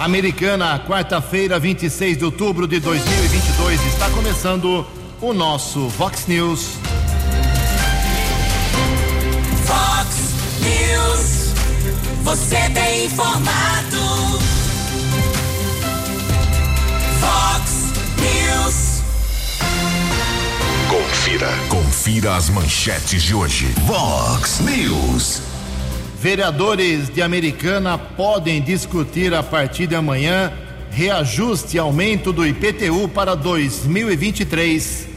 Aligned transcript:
Americana, 0.00 0.78
quarta-feira, 0.78 1.58
26 1.58 2.16
de 2.16 2.24
outubro 2.24 2.66
de 2.66 2.80
2022. 2.80 3.84
Está 3.84 4.08
começando 4.08 4.86
o 5.20 5.34
nosso 5.34 5.88
Vox 5.90 6.26
News. 6.26 6.70
Vox 9.66 10.16
News. 10.62 11.52
Você 12.22 12.56
tem 12.70 13.04
informado. 13.04 14.38
Vox 17.20 17.92
News. 18.16 19.02
Confira. 20.88 21.50
Confira 21.68 22.36
as 22.36 22.48
manchetes 22.48 23.22
de 23.22 23.34
hoje. 23.34 23.66
Vox 23.84 24.60
News. 24.60 25.42
Vereadores 26.20 27.08
de 27.08 27.22
Americana 27.22 27.96
podem 27.96 28.60
discutir 28.60 29.32
a 29.32 29.42
partir 29.42 29.86
de 29.86 29.94
amanhã 29.94 30.52
reajuste 30.90 31.76
e 31.76 31.80
aumento 31.80 32.30
do 32.30 32.46
IPTU 32.46 33.08
para 33.08 33.34
2023. 33.34 35.08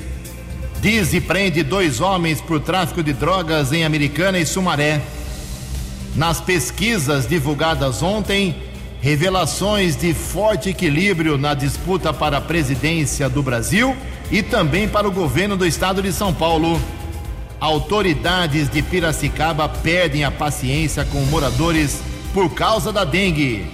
Diz 0.80 1.14
e 1.14 1.20
prende 1.20 1.62
dois 1.62 2.00
homens 2.00 2.40
por 2.40 2.62
tráfico 2.62 3.04
de 3.04 3.12
drogas 3.12 3.74
em 3.74 3.84
Americana 3.84 4.40
e 4.40 4.46
Sumaré. 4.46 5.02
Nas 6.16 6.40
pesquisas 6.40 7.28
divulgadas 7.28 8.02
ontem, 8.02 8.56
revelações 9.02 9.98
de 9.98 10.14
forte 10.14 10.70
equilíbrio 10.70 11.38
na 11.38 11.54
disputa 11.54 12.14
para 12.14 12.38
a 12.38 12.42
presidência 12.42 13.28
do 13.28 13.44
Brasil 13.44 13.94
e 14.32 14.42
também 14.42 14.88
para 14.88 15.06
o 15.06 15.12
governo 15.12 15.58
do 15.58 15.66
estado 15.66 16.02
de 16.02 16.14
São 16.14 16.34
Paulo. 16.34 16.80
Autoridades 17.64 18.68
de 18.68 18.82
Piracicaba 18.82 19.70
perdem 19.70 20.26
a 20.26 20.32
paciência 20.32 21.06
com 21.06 21.20
moradores 21.28 22.02
por 22.34 22.54
causa 22.54 22.92
da 22.92 23.06
dengue. 23.06 23.66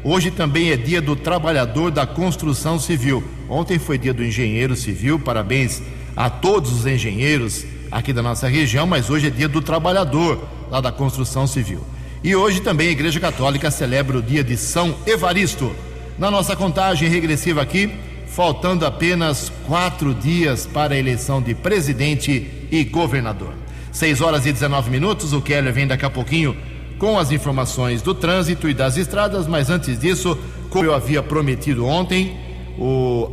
Hoje 0.04 0.32
também 0.32 0.72
é 0.72 0.78
dia 0.78 1.00
do 1.00 1.16
trabalhador 1.16 1.92
da 1.92 2.08
construção 2.08 2.80
civil. 2.80 3.24
Ontem 3.48 3.78
foi 3.78 4.00
dia 4.00 4.16
do 4.16 4.24
engenheiro 4.24 4.76
civil. 4.76 5.20
Parabéns 5.20 5.80
a 6.16 6.28
todos 6.28 6.72
os 6.72 6.88
engenheiros 6.88 7.66
aqui 7.92 8.14
da 8.14 8.22
nossa 8.22 8.48
região, 8.48 8.88
mas 8.88 9.10
hoje 9.10 9.28
é 9.28 9.30
dia 9.30 9.50
do 9.50 9.62
trabalhador 9.62 10.42
lá 10.70 10.80
da 10.80 10.92
construção 10.92 11.46
civil. 11.46 11.84
E 12.24 12.36
hoje 12.36 12.62
também 12.62 12.88
a 12.88 12.92
Igreja 12.92 13.20
Católica 13.20 13.70
celebra 13.70 14.18
o 14.18 14.22
dia 14.22 14.44
de 14.44 14.56
São 14.56 14.96
Evaristo. 15.06 15.76
Na 16.18 16.32
nossa 16.32 16.56
contagem 16.56 17.10
regressiva 17.10 17.62
aqui, 17.62 17.92
faltando 18.28 18.86
apenas 18.86 19.52
quatro 19.68 20.14
dias 20.14 20.66
para 20.66 20.94
a 20.94 20.98
eleição 20.98 21.42
de 21.42 21.54
presidente 21.54 22.68
e 22.72 22.84
governador. 22.84 23.54
6 23.92 24.22
horas 24.22 24.46
e 24.46 24.54
19 24.54 24.90
minutos, 24.90 25.34
o 25.34 25.42
Keller 25.42 25.74
vem 25.74 25.88
daqui 25.88 26.06
a 26.06 26.10
pouquinho 26.10 26.56
com 26.98 27.18
as 27.18 27.32
informações 27.32 28.02
do 28.02 28.14
trânsito 28.14 28.70
e 28.70 28.74
das 28.74 28.96
estradas, 28.96 29.48
mas 29.48 29.70
antes 29.70 30.00
disso, 30.00 30.38
como 30.70 30.86
eu 30.86 30.94
havia 30.94 31.22
prometido 31.22 31.86
ontem, 31.86 32.38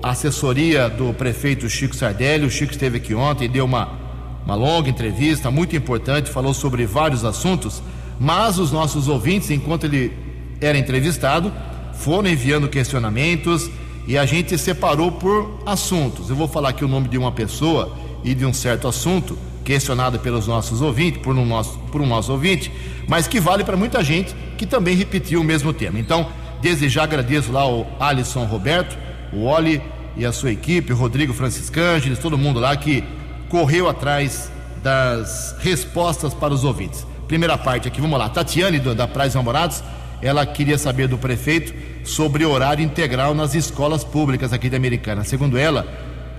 a 0.02 0.10
assessoria 0.10 0.88
do 0.88 1.12
prefeito 1.12 1.68
Chico 1.68 1.94
Sardelli, 1.94 2.46
o 2.46 2.50
Chico 2.50 2.72
esteve 2.72 2.96
aqui 2.96 3.14
ontem, 3.14 3.48
deu 3.48 3.66
uma 3.66 4.07
uma 4.44 4.54
longa 4.54 4.88
entrevista 4.88 5.50
muito 5.50 5.76
importante, 5.76 6.30
falou 6.30 6.54
sobre 6.54 6.86
vários 6.86 7.24
assuntos, 7.24 7.82
mas 8.18 8.58
os 8.58 8.72
nossos 8.72 9.08
ouvintes, 9.08 9.50
enquanto 9.50 9.84
ele 9.84 10.12
era 10.60 10.76
entrevistado, 10.78 11.52
foram 11.94 12.28
enviando 12.28 12.68
questionamentos 12.68 13.70
e 14.06 14.16
a 14.16 14.24
gente 14.24 14.56
separou 14.56 15.12
por 15.12 15.60
assuntos. 15.66 16.30
Eu 16.30 16.36
vou 16.36 16.48
falar 16.48 16.70
aqui 16.70 16.84
o 16.84 16.88
nome 16.88 17.08
de 17.08 17.18
uma 17.18 17.30
pessoa 17.30 17.94
e 18.24 18.34
de 18.34 18.46
um 18.46 18.52
certo 18.52 18.88
assunto 18.88 19.38
questionado 19.64 20.18
pelos 20.18 20.46
nossos 20.46 20.80
ouvintes, 20.80 21.20
por 21.20 21.36
um 21.36 21.44
nosso, 21.44 21.78
por 21.92 22.00
um 22.00 22.06
nosso 22.06 22.32
ouvinte, 22.32 22.72
mas 23.06 23.28
que 23.28 23.38
vale 23.38 23.62
para 23.64 23.76
muita 23.76 24.02
gente 24.02 24.34
que 24.56 24.64
também 24.64 24.96
repetiu 24.96 25.42
o 25.42 25.44
mesmo 25.44 25.74
tema. 25.74 25.98
Então, 25.98 26.26
desde 26.62 26.88
já 26.88 27.02
agradeço 27.02 27.52
lá 27.52 27.68
o 27.68 27.86
Alisson 28.00 28.44
Roberto, 28.44 28.96
o 29.30 29.44
Oli 29.44 29.82
e 30.16 30.24
a 30.24 30.32
sua 30.32 30.50
equipe, 30.50 30.92
o 30.92 30.96
Rodrigo 30.96 31.34
Franciscângeles, 31.34 32.18
todo 32.18 32.38
mundo 32.38 32.58
lá 32.58 32.74
que 32.76 33.04
correu 33.48 33.88
atrás 33.88 34.50
das 34.82 35.56
respostas 35.60 36.34
para 36.34 36.52
os 36.52 36.64
ouvintes. 36.64 37.06
Primeira 37.26 37.58
parte 37.58 37.88
aqui, 37.88 38.00
vamos 38.00 38.18
lá. 38.18 38.28
Tatiane, 38.28 38.78
da 38.78 39.06
Praia 39.06 39.28
dos 39.28 39.34
Namorados, 39.34 39.82
ela 40.22 40.44
queria 40.46 40.78
saber 40.78 41.08
do 41.08 41.18
prefeito 41.18 41.74
sobre 42.06 42.44
horário 42.44 42.84
integral 42.84 43.34
nas 43.34 43.54
escolas 43.54 44.02
públicas 44.02 44.52
aqui 44.52 44.68
de 44.68 44.76
Americana. 44.76 45.24
Segundo 45.24 45.58
ela, 45.58 45.86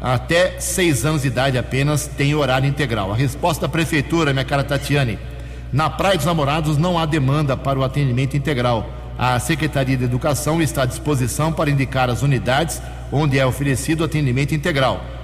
até 0.01 0.59
seis 0.59 1.05
anos 1.05 1.21
de 1.21 1.27
idade 1.27 1.57
apenas 1.57 2.07
tem 2.07 2.33
horário 2.33 2.67
integral. 2.67 3.11
A 3.11 3.15
resposta 3.15 3.67
da 3.67 3.69
prefeitura, 3.69 4.33
minha 4.33 4.45
cara 4.45 4.63
Tatiane, 4.63 5.19
na 5.71 5.89
Praia 5.89 6.17
dos 6.17 6.25
Namorados 6.25 6.77
não 6.77 6.97
há 6.97 7.05
demanda 7.05 7.55
para 7.55 7.77
o 7.77 7.83
atendimento 7.83 8.35
integral. 8.35 8.89
A 9.17 9.37
Secretaria 9.39 9.97
de 9.97 10.05
Educação 10.05 10.61
está 10.61 10.83
à 10.83 10.85
disposição 10.85 11.51
para 11.51 11.69
indicar 11.69 12.09
as 12.09 12.21
unidades 12.21 12.81
onde 13.11 13.37
é 13.37 13.45
oferecido 13.45 14.03
atendimento 14.03 14.55
integral 14.55 15.18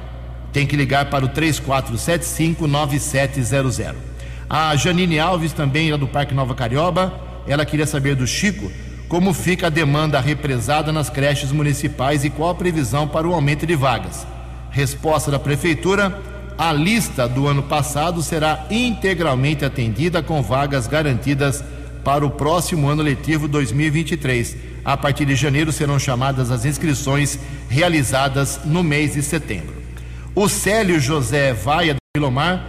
tem 0.56 0.66
que 0.66 0.76
ligar 0.78 1.10
para 1.10 1.26
o 1.26 1.30
34759700. 1.30 3.94
A 4.50 4.74
Janine 4.78 5.20
Alves, 5.20 5.52
também 5.52 5.92
lá 5.92 5.98
do 5.98 6.08
Parque 6.08 6.34
Nova 6.34 6.56
Carioba, 6.56 7.14
ela 7.46 7.66
queria 7.66 7.86
saber 7.86 8.16
do 8.16 8.26
Chico 8.26 8.72
como 9.10 9.34
fica 9.34 9.68
a 9.68 9.70
demanda 9.70 10.18
represada 10.22 10.94
nas 10.94 11.10
creches 11.10 11.52
municipais 11.52 12.24
e 12.24 12.30
qual 12.30 12.52
a 12.52 12.56
previsão 12.56 13.06
para 13.06 13.28
o 13.28 13.34
aumento 13.34 13.68
de 13.68 13.76
vagas. 13.76 14.26
Resposta 14.72 15.30
da 15.30 15.38
Prefeitura: 15.38 16.18
a 16.58 16.72
lista 16.72 17.28
do 17.28 17.48
ano 17.48 17.64
passado 17.64 18.24
será 18.24 18.66
integralmente 18.72 19.66
atendida 19.66 20.24
com 20.24 20.42
vagas 20.42 20.88
garantidas 20.88 21.62
para 22.02 22.26
o 22.26 22.30
próximo 22.30 22.88
ano 22.88 23.04
letivo 23.04 23.50
2023. 23.50 24.56
A 24.86 24.96
partir 24.96 25.26
de 25.26 25.36
janeiro 25.36 25.74
serão 25.74 26.00
chamadas 26.00 26.50
as 26.50 26.64
inscrições 26.64 27.38
realizadas 27.68 28.62
no 28.64 28.82
mês 28.82 29.16
de 29.16 29.22
setembro. 29.22 29.75
O 30.38 30.50
Célio 30.50 31.00
José 31.00 31.54
Vaia 31.54 31.94
do 31.94 32.00
Vilomar 32.14 32.62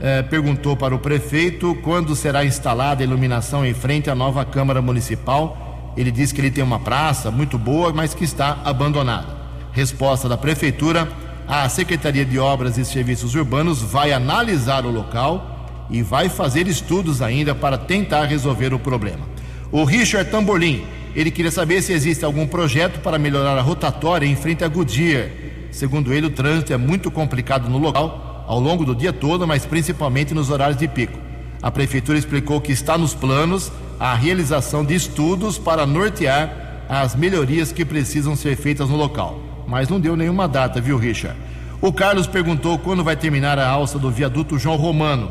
eh, 0.00 0.22
perguntou 0.22 0.74
para 0.74 0.94
o 0.94 0.98
prefeito 0.98 1.74
quando 1.82 2.16
será 2.16 2.42
instalada 2.42 3.02
a 3.02 3.06
iluminação 3.06 3.66
em 3.66 3.74
frente 3.74 4.08
à 4.08 4.14
nova 4.14 4.46
Câmara 4.46 4.80
Municipal. 4.80 5.92
Ele 5.94 6.10
disse 6.10 6.32
que 6.32 6.40
ele 6.40 6.50
tem 6.50 6.64
uma 6.64 6.80
praça 6.80 7.30
muito 7.30 7.58
boa, 7.58 7.92
mas 7.92 8.14
que 8.14 8.24
está 8.24 8.62
abandonada. 8.64 9.28
Resposta 9.72 10.26
da 10.26 10.38
prefeitura: 10.38 11.06
a 11.46 11.68
Secretaria 11.68 12.24
de 12.24 12.38
Obras 12.38 12.78
e 12.78 12.84
Serviços 12.84 13.34
Urbanos 13.34 13.82
vai 13.82 14.10
analisar 14.10 14.86
o 14.86 14.90
local 14.90 15.68
e 15.90 16.00
vai 16.00 16.30
fazer 16.30 16.66
estudos 16.66 17.20
ainda 17.20 17.54
para 17.54 17.76
tentar 17.76 18.24
resolver 18.24 18.72
o 18.72 18.78
problema. 18.78 19.28
O 19.70 19.84
Richard 19.84 20.30
Tamborlim, 20.30 20.82
ele 21.14 21.30
queria 21.30 21.50
saber 21.50 21.82
se 21.82 21.92
existe 21.92 22.24
algum 22.24 22.46
projeto 22.46 23.00
para 23.00 23.18
melhorar 23.18 23.58
a 23.58 23.60
rotatória 23.60 24.24
em 24.24 24.34
frente 24.34 24.64
a 24.64 24.68
Goodyear 24.68 25.41
Segundo 25.72 26.12
ele, 26.12 26.26
o 26.26 26.30
trânsito 26.30 26.72
é 26.72 26.76
muito 26.76 27.10
complicado 27.10 27.68
no 27.68 27.78
local 27.78 28.44
ao 28.46 28.60
longo 28.60 28.84
do 28.84 28.94
dia 28.94 29.12
todo, 29.12 29.46
mas 29.46 29.64
principalmente 29.64 30.34
nos 30.34 30.50
horários 30.50 30.78
de 30.78 30.86
pico. 30.86 31.18
A 31.62 31.70
prefeitura 31.70 32.18
explicou 32.18 32.60
que 32.60 32.72
está 32.72 32.98
nos 32.98 33.14
planos 33.14 33.72
a 33.98 34.14
realização 34.14 34.84
de 34.84 34.94
estudos 34.94 35.58
para 35.58 35.86
nortear 35.86 36.84
as 36.88 37.16
melhorias 37.16 37.72
que 37.72 37.84
precisam 37.84 38.36
ser 38.36 38.56
feitas 38.56 38.90
no 38.90 38.96
local. 38.96 39.40
Mas 39.66 39.88
não 39.88 39.98
deu 39.98 40.14
nenhuma 40.14 40.46
data, 40.46 40.80
viu, 40.80 40.98
Richard? 40.98 41.38
O 41.80 41.92
Carlos 41.92 42.26
perguntou 42.26 42.78
quando 42.78 43.02
vai 43.02 43.16
terminar 43.16 43.58
a 43.58 43.68
alça 43.68 43.98
do 43.98 44.10
viaduto 44.10 44.58
João 44.58 44.76
Romano. 44.76 45.30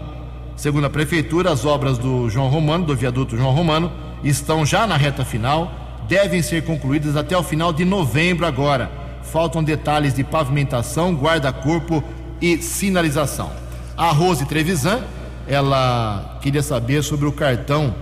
Segundo 0.56 0.86
a 0.86 0.90
prefeitura, 0.90 1.52
as 1.52 1.66
obras 1.66 1.98
do 1.98 2.30
João 2.30 2.48
Romano, 2.48 2.86
do 2.86 2.96
viaduto 2.96 3.38
João 3.38 3.52
Romano, 3.52 3.92
estão 4.24 4.66
já 4.66 4.88
na 4.88 4.98
reta 4.98 5.24
final, 5.24 5.72
devem 6.08 6.42
ser 6.42 6.64
concluídas 6.64 7.16
até 7.16 7.38
o 7.38 7.44
final 7.44 7.72
de 7.72 7.86
novembro 7.86 8.46
agora. 8.46 9.01
Faltam 9.24 9.64
detalhes 9.64 10.14
de 10.14 10.24
pavimentação, 10.24 11.14
guarda-corpo 11.14 12.04
e 12.42 12.58
sinalização. 12.58 13.52
A 13.96 14.12
Rose 14.12 14.46
Trevisan, 14.46 15.02
ela 15.48 16.40
queria 16.42 16.64
saber 16.64 17.04
sobre 17.04 17.28
o 17.28 17.32
cartão 17.32 17.94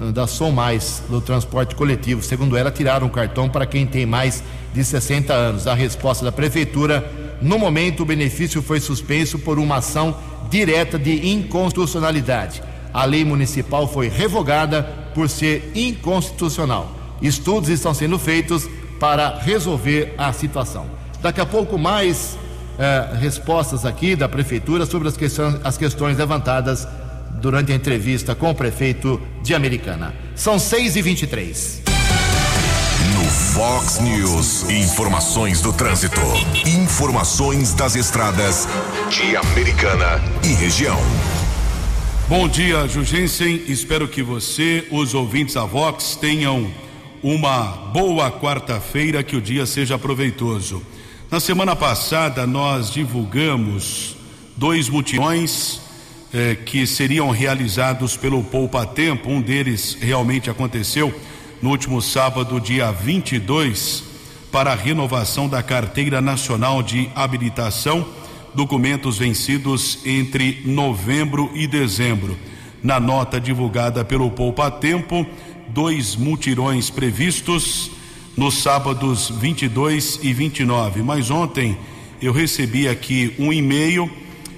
eh, 0.00 0.12
da 0.12 0.26
Som 0.26 0.50
Mais 0.50 1.02
do 1.08 1.20
transporte 1.20 1.74
coletivo. 1.74 2.22
Segundo 2.22 2.56
ela, 2.56 2.70
tiraram 2.70 3.06
o 3.06 3.10
cartão 3.10 3.48
para 3.48 3.66
quem 3.66 3.86
tem 3.86 4.04
mais 4.04 4.42
de 4.74 4.84
60 4.84 5.32
anos. 5.32 5.66
A 5.66 5.74
resposta 5.74 6.24
da 6.24 6.32
prefeitura: 6.32 7.10
no 7.40 7.58
momento, 7.58 8.02
o 8.02 8.06
benefício 8.06 8.62
foi 8.62 8.80
suspenso 8.80 9.38
por 9.38 9.58
uma 9.58 9.76
ação 9.76 10.16
direta 10.50 10.98
de 10.98 11.28
inconstitucionalidade. 11.28 12.62
A 12.92 13.04
lei 13.04 13.24
municipal 13.24 13.86
foi 13.86 14.08
revogada 14.08 14.82
por 15.14 15.28
ser 15.28 15.70
inconstitucional. 15.74 16.92
Estudos 17.20 17.68
estão 17.68 17.92
sendo 17.92 18.18
feitos 18.18 18.68
para 18.98 19.38
resolver 19.38 20.14
a 20.18 20.32
situação. 20.32 20.86
Daqui 21.20 21.40
a 21.40 21.46
pouco, 21.46 21.78
mais 21.78 22.38
eh, 22.78 23.16
respostas 23.20 23.84
aqui 23.84 24.14
da 24.14 24.28
Prefeitura 24.28 24.86
sobre 24.86 25.08
as 25.08 25.16
questões, 25.16 25.56
as 25.64 25.76
questões 25.76 26.16
levantadas 26.16 26.86
durante 27.40 27.72
a 27.72 27.74
entrevista 27.74 28.34
com 28.34 28.50
o 28.50 28.54
prefeito 28.54 29.20
de 29.42 29.54
Americana. 29.54 30.14
São 30.34 30.58
6 30.58 30.96
e 30.96 31.02
23 31.02 31.82
No 33.14 33.24
Fox 33.24 33.98
News, 34.00 34.68
informações 34.70 35.60
do 35.60 35.72
trânsito. 35.72 36.20
Informações 36.66 37.74
das 37.74 37.96
estradas 37.96 38.68
de 39.10 39.36
Americana 39.36 40.20
e 40.44 40.52
região. 40.54 40.98
Bom 42.28 42.46
dia, 42.46 42.86
Jugensen. 42.86 43.64
Espero 43.66 44.06
que 44.06 44.22
você, 44.22 44.86
os 44.90 45.14
ouvintes 45.14 45.54
da 45.54 45.64
Vox, 45.64 46.14
tenham 46.14 46.70
uma 47.22 47.64
boa 47.92 48.30
quarta-feira, 48.30 49.22
que 49.22 49.36
o 49.36 49.40
dia 49.40 49.66
seja 49.66 49.98
proveitoso. 49.98 50.82
Na 51.30 51.40
semana 51.40 51.76
passada, 51.76 52.46
nós 52.46 52.90
divulgamos 52.90 54.16
dois 54.56 54.88
mutirões 54.88 55.80
eh, 56.32 56.56
que 56.64 56.86
seriam 56.86 57.30
realizados 57.30 58.16
pelo 58.16 58.42
Poupa 58.42 58.86
Tempo. 58.86 59.30
Um 59.30 59.40
deles 59.40 59.96
realmente 60.00 60.50
aconteceu 60.50 61.14
no 61.60 61.70
último 61.70 62.00
sábado, 62.00 62.60
dia 62.60 62.92
22, 62.92 64.04
para 64.52 64.72
a 64.72 64.76
renovação 64.76 65.48
da 65.48 65.62
Carteira 65.62 66.20
Nacional 66.20 66.82
de 66.82 67.10
Habilitação, 67.14 68.06
documentos 68.54 69.18
vencidos 69.18 69.98
entre 70.06 70.62
novembro 70.64 71.50
e 71.54 71.66
dezembro. 71.66 72.38
Na 72.82 73.00
nota 73.00 73.40
divulgada 73.40 74.04
pelo 74.04 74.30
Poupa 74.30 74.70
Tempo, 74.70 75.26
dois 75.70 76.16
mutirões 76.16 76.90
previstos 76.90 77.90
nos 78.36 78.62
sábados 78.62 79.30
22 79.30 80.20
e 80.22 80.32
29. 80.32 81.02
Mas 81.02 81.30
ontem 81.30 81.76
eu 82.20 82.32
recebi 82.32 82.88
aqui 82.88 83.34
um 83.38 83.52
e-mail 83.52 84.10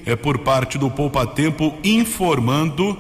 é, 0.05 0.17
por 0.17 0.39
parte 0.39 0.79
do 0.79 0.91
Poupa 0.91 1.27
Tempo 1.27 1.75
informando 1.85 2.97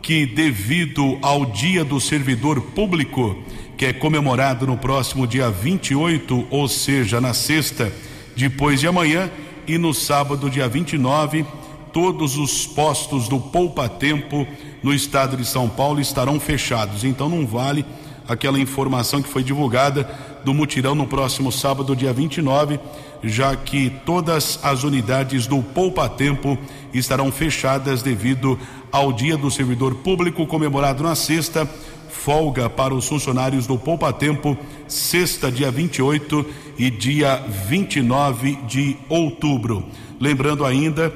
que, 0.00 0.26
devido 0.26 1.18
ao 1.22 1.46
Dia 1.46 1.84
do 1.84 2.00
Servidor 2.00 2.60
Público, 2.60 3.36
que 3.76 3.86
é 3.86 3.92
comemorado 3.92 4.66
no 4.66 4.76
próximo 4.76 5.26
dia 5.26 5.50
28, 5.50 6.46
ou 6.50 6.68
seja, 6.68 7.20
na 7.20 7.32
sexta, 7.32 7.92
depois 8.36 8.80
de 8.80 8.86
amanhã, 8.86 9.30
e 9.66 9.78
no 9.78 9.94
sábado, 9.94 10.50
dia 10.50 10.68
29, 10.68 11.44
todos 11.94 12.36
os 12.36 12.66
postos 12.66 13.28
do 13.28 13.38
Poupa 13.38 13.88
Tempo 13.88 14.44
no 14.82 14.92
estado 14.92 15.36
de 15.36 15.44
São 15.46 15.68
Paulo 15.68 16.00
estarão 16.00 16.40
fechados. 16.40 17.04
Então 17.04 17.28
não 17.28 17.46
vale 17.46 17.86
aquela 18.26 18.58
informação 18.58 19.22
que 19.22 19.28
foi 19.28 19.44
divulgada 19.44 20.10
do 20.44 20.52
mutirão 20.52 20.96
no 20.96 21.06
próximo 21.06 21.52
sábado, 21.52 21.94
dia 21.94 22.12
29, 22.12 22.80
já 23.22 23.54
que 23.54 23.90
todas 24.04 24.58
as 24.62 24.82
unidades 24.82 25.46
do 25.46 25.62
Poupa 25.62 26.08
Tempo 26.08 26.58
estarão 26.92 27.30
fechadas 27.30 28.02
devido 28.02 28.58
ao 28.90 29.12
Dia 29.12 29.36
do 29.36 29.50
Servidor 29.50 29.94
Público 29.94 30.48
comemorado 30.48 31.04
na 31.04 31.14
sexta. 31.14 31.64
Folga 32.10 32.68
para 32.68 32.94
os 32.94 33.06
funcionários 33.06 33.66
do 33.66 33.78
Poupa 33.78 34.12
Tempo, 34.12 34.56
sexta, 34.88 35.52
dia 35.52 35.70
28 35.70 36.44
e 36.76 36.90
dia 36.90 37.36
29 37.68 38.56
de 38.66 38.96
outubro. 39.08 39.84
Lembrando 40.18 40.64
ainda 40.64 41.12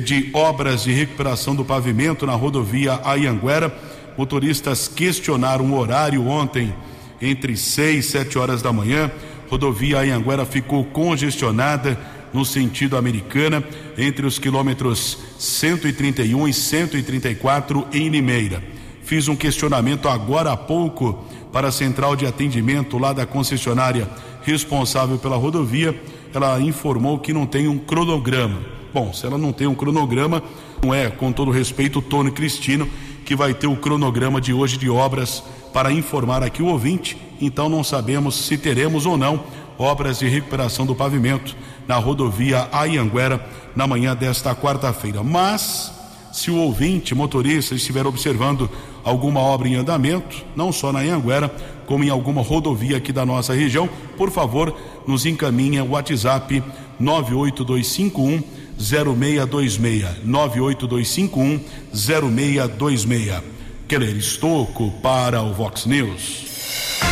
de 0.05 0.31
obras 0.33 0.85
de 0.85 0.93
recuperação 0.93 1.57
do 1.57 1.65
pavimento 1.65 2.25
na 2.25 2.35
rodovia 2.35 3.01
Ayanguera. 3.03 3.77
Motoristas 4.17 4.87
questionaram 4.87 5.73
o 5.73 5.77
horário 5.77 6.29
ontem 6.29 6.73
entre 7.21 7.57
6 7.57 8.05
e 8.05 8.09
7 8.09 8.39
horas 8.39 8.63
da 8.63 8.73
manhã. 8.73 9.11
Rodovia 9.51 9.99
Ayanguera 9.99 10.47
ficou 10.47 10.85
congestionada 10.85 11.99
no 12.33 12.45
sentido 12.45 12.97
americana 12.97 13.63
entre 13.97 14.27
os 14.27 14.39
quilômetros 14.39 15.19
131 15.39 16.49
e 16.49 16.53
134 16.53 17.87
em 17.93 18.09
Limeira. 18.09 18.63
Fiz 19.03 19.29
um 19.29 19.37
questionamento 19.37 20.09
agora 20.09 20.53
há 20.53 20.57
pouco 20.57 21.25
para 21.53 21.69
a 21.69 21.73
central 21.73 22.15
de 22.15 22.27
atendimento 22.27 22.97
lá 22.99 23.13
da 23.13 23.27
concessionária 23.27 24.09
responsável 24.43 25.19
pela 25.19 25.37
rodovia. 25.37 26.01
Ela 26.33 26.61
informou 26.61 27.19
que 27.19 27.33
não 27.33 27.47
tem 27.47 27.67
um 27.67 27.79
cronograma. 27.79 28.61
Bom, 28.95 29.13
se 29.13 29.27
ela 29.27 29.39
não 29.39 29.53
tem 29.53 29.67
um 29.67 29.75
cronograma, 29.75 30.43
não 30.83 30.95
é, 30.95 31.11
com 31.11 31.33
todo 31.33 31.51
respeito, 31.51 31.99
o 31.99 32.03
Tony 32.03 32.31
Cristino 32.31 32.89
que 33.25 33.37
vai 33.37 33.55
ter 33.55 33.69
o 33.69 33.77
cronograma 33.77 34.41
de 34.41 34.53
hoje 34.53 34.77
de 34.77 34.91
obras 34.91 35.41
para 35.73 35.93
informar 35.93 36.43
aqui 36.43 36.63
o 36.63 36.67
ouvinte. 36.67 37.17
Então 37.41 37.69
não 37.69 37.85
sabemos 37.85 38.35
se 38.35 38.59
teremos 38.59 39.07
ou 39.07 39.17
não 39.17 39.45
obras 39.79 40.19
de 40.19 40.29
recuperação 40.29 40.85
do 40.85 40.97
pavimento 40.97 41.57
na 41.91 41.97
rodovia 41.97 42.69
Ayanguera 42.71 43.45
na 43.75 43.85
manhã 43.85 44.15
desta 44.15 44.55
quarta-feira. 44.55 45.25
Mas 45.25 45.93
se 46.33 46.49
o 46.49 46.57
ouvinte 46.57 47.17
motorista 47.17 47.75
estiver 47.75 48.07
observando 48.07 48.71
alguma 49.03 49.41
obra 49.41 49.67
em 49.67 49.75
andamento, 49.75 50.45
não 50.55 50.71
só 50.71 50.93
na 50.93 51.01
Anhanguera, 51.01 51.53
como 51.87 52.05
em 52.05 52.09
alguma 52.09 52.43
rodovia 52.43 52.99
aqui 52.99 53.13
da 53.13 53.27
nossa 53.27 53.55
região, 53.55 53.89
por 54.17 54.31
favor, 54.31 54.73
nos 55.05 55.27
encaminhe 55.27 55.81
o 55.81 55.91
WhatsApp 55.91 56.63
98251 57.01 58.41
0626 58.79 60.25
98251 60.25 61.61
0626. 61.93 63.43
Keller 63.89 64.17
Estocco 64.17 64.93
para 65.03 65.43
o 65.43 65.53
Vox 65.53 65.87
News. 65.87 67.10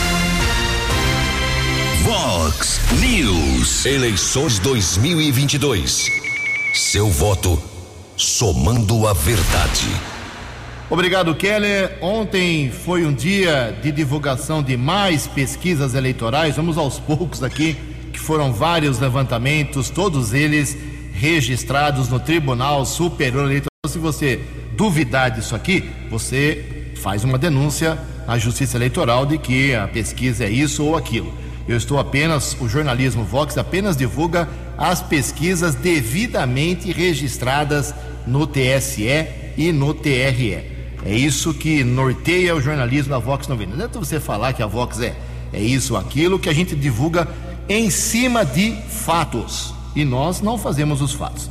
Vox 2.08 2.80
News. 3.00 3.84
Eleições 3.84 4.58
2022. 4.60 6.06
Seu 6.72 7.10
voto 7.10 7.62
somando 8.16 9.06
a 9.06 9.12
verdade. 9.12 9.86
Obrigado, 10.88 11.34
Keller. 11.34 11.98
Ontem 12.00 12.70
foi 12.70 13.04
um 13.04 13.12
dia 13.12 13.78
de 13.82 13.92
divulgação 13.92 14.62
de 14.62 14.74
mais 14.74 15.26
pesquisas 15.26 15.94
eleitorais. 15.94 16.56
Vamos 16.56 16.78
aos 16.78 16.98
poucos 16.98 17.42
aqui, 17.42 17.76
que 18.10 18.18
foram 18.18 18.54
vários 18.54 18.98
levantamentos, 18.98 19.90
todos 19.90 20.32
eles 20.32 20.78
registrados 21.12 22.08
no 22.08 22.18
Tribunal 22.18 22.86
Superior 22.86 23.44
Eleitoral. 23.44 23.68
Se 23.86 23.98
você 23.98 24.40
duvidar 24.72 25.30
disso 25.30 25.54
aqui, 25.54 25.90
você 26.08 26.94
faz 27.02 27.22
uma 27.22 27.36
denúncia 27.36 27.98
à 28.26 28.38
Justiça 28.38 28.78
Eleitoral 28.78 29.26
de 29.26 29.36
que 29.36 29.74
a 29.74 29.86
pesquisa 29.86 30.46
é 30.46 30.50
isso 30.50 30.82
ou 30.82 30.96
aquilo. 30.96 31.47
Eu 31.68 31.76
estou 31.76 31.98
apenas, 31.98 32.56
o 32.58 32.66
jornalismo 32.66 33.24
Vox 33.24 33.58
apenas 33.58 33.94
divulga 33.94 34.48
as 34.78 35.02
pesquisas 35.02 35.74
devidamente 35.74 36.90
registradas 36.90 37.94
no 38.26 38.46
TSE 38.46 39.26
e 39.54 39.70
no 39.70 39.92
TRE. 39.92 40.78
É 41.04 41.14
isso 41.14 41.52
que 41.52 41.84
norteia 41.84 42.56
o 42.56 42.60
jornalismo 42.60 43.10
da 43.10 43.18
Vox 43.18 43.46
90. 43.46 43.68
Não 43.68 43.74
adianta 43.76 43.98
você 43.98 44.18
falar 44.18 44.54
que 44.54 44.62
a 44.62 44.66
Vox 44.66 44.98
é, 45.00 45.14
é 45.52 45.60
isso 45.60 45.94
aquilo 45.94 46.38
que 46.38 46.48
a 46.48 46.54
gente 46.54 46.74
divulga 46.74 47.28
em 47.68 47.90
cima 47.90 48.46
de 48.46 48.74
fatos. 48.88 49.74
E 49.94 50.06
nós 50.06 50.40
não 50.40 50.56
fazemos 50.56 51.02
os 51.02 51.12
fatos. 51.12 51.50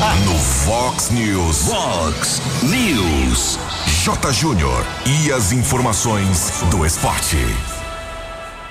Ah. 0.00 0.14
No 0.24 0.34
Fox 0.34 1.10
News. 1.10 1.68
Fox 1.68 2.40
News. 2.62 3.58
J. 4.04 4.32
Júnior. 4.32 4.84
E 5.06 5.30
as 5.32 5.52
informações 5.52 6.52
do 6.70 6.84
esporte. 6.84 7.36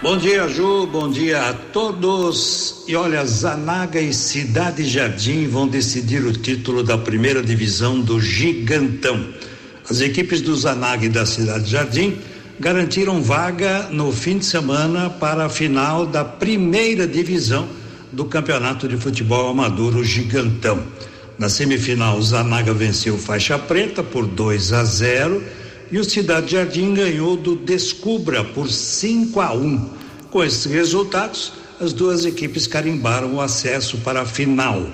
Bom 0.05 0.17
dia, 0.17 0.47
Ju. 0.47 0.85
Bom 0.85 1.09
dia 1.09 1.49
a 1.49 1.53
todos. 1.53 2.83
E 2.87 2.95
olha, 2.95 3.25
Zanaga 3.25 3.99
e 3.99 4.13
Cidade 4.13 4.87
Jardim 4.87 5.47
vão 5.47 5.67
decidir 5.67 6.23
o 6.23 6.31
título 6.31 6.83
da 6.83 6.95
primeira 6.95 7.41
divisão 7.41 7.99
do 7.99 8.21
Gigantão. 8.21 9.29
As 9.89 10.01
equipes 10.01 10.41
do 10.41 10.55
Zanaga 10.55 11.07
e 11.07 11.09
da 11.09 11.25
Cidade 11.25 11.71
Jardim 11.71 12.19
garantiram 12.59 13.19
vaga 13.19 13.87
no 13.89 14.11
fim 14.11 14.37
de 14.37 14.45
semana 14.45 15.09
para 15.09 15.45
a 15.45 15.49
final 15.49 16.05
da 16.05 16.23
primeira 16.23 17.07
divisão 17.07 17.67
do 18.11 18.25
Campeonato 18.25 18.87
de 18.87 18.97
Futebol 18.97 19.49
Amador, 19.49 19.95
o 19.95 20.03
Gigantão. 20.03 20.83
Na 21.39 21.49
semifinal, 21.49 22.21
Zanaga 22.21 22.75
venceu 22.75 23.17
faixa 23.17 23.57
preta 23.57 24.03
por 24.03 24.27
2 24.27 24.71
a 24.71 24.83
0 24.83 25.64
e 25.91 25.99
o 25.99 26.03
Cidade 26.03 26.53
Jardim 26.53 26.93
ganhou 26.93 27.37
do 27.37 27.55
Descubra 27.55 28.43
por 28.43 28.69
5 28.69 29.39
a 29.41 29.53
1. 29.53 29.89
Com 30.31 30.43
esses 30.43 30.65
resultados, 30.65 31.53
as 31.79 31.93
duas 31.93 32.25
equipes 32.25 32.67
carimbaram 32.67 33.35
o 33.35 33.41
acesso 33.41 33.97
para 33.99 34.21
a 34.21 34.25
final. 34.25 34.85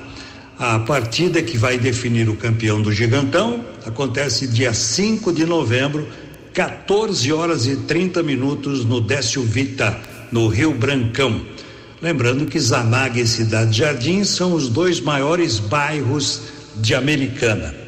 A 0.59 0.79
partida 0.79 1.41
que 1.41 1.57
vai 1.57 1.77
definir 1.77 2.29
o 2.29 2.35
campeão 2.35 2.81
do 2.81 2.91
Gigantão 2.91 3.65
acontece 3.85 4.47
dia 4.47 4.73
5 4.73 5.33
de 5.33 5.45
novembro, 5.45 6.07
14 6.53 7.31
horas 7.31 7.65
e 7.65 7.77
30 7.77 8.21
minutos 8.21 8.85
no 8.85 9.01
Décio 9.01 9.41
Vita, 9.41 9.97
no 10.31 10.47
Rio 10.47 10.73
Brancão. 10.73 11.41
Lembrando 12.01 12.45
que 12.45 12.59
Zanaga 12.59 13.19
e 13.19 13.27
Cidade 13.27 13.77
Jardim 13.77 14.23
são 14.23 14.53
os 14.53 14.69
dois 14.69 14.99
maiores 14.99 15.59
bairros 15.59 16.43
de 16.75 16.93
Americana. 16.93 17.80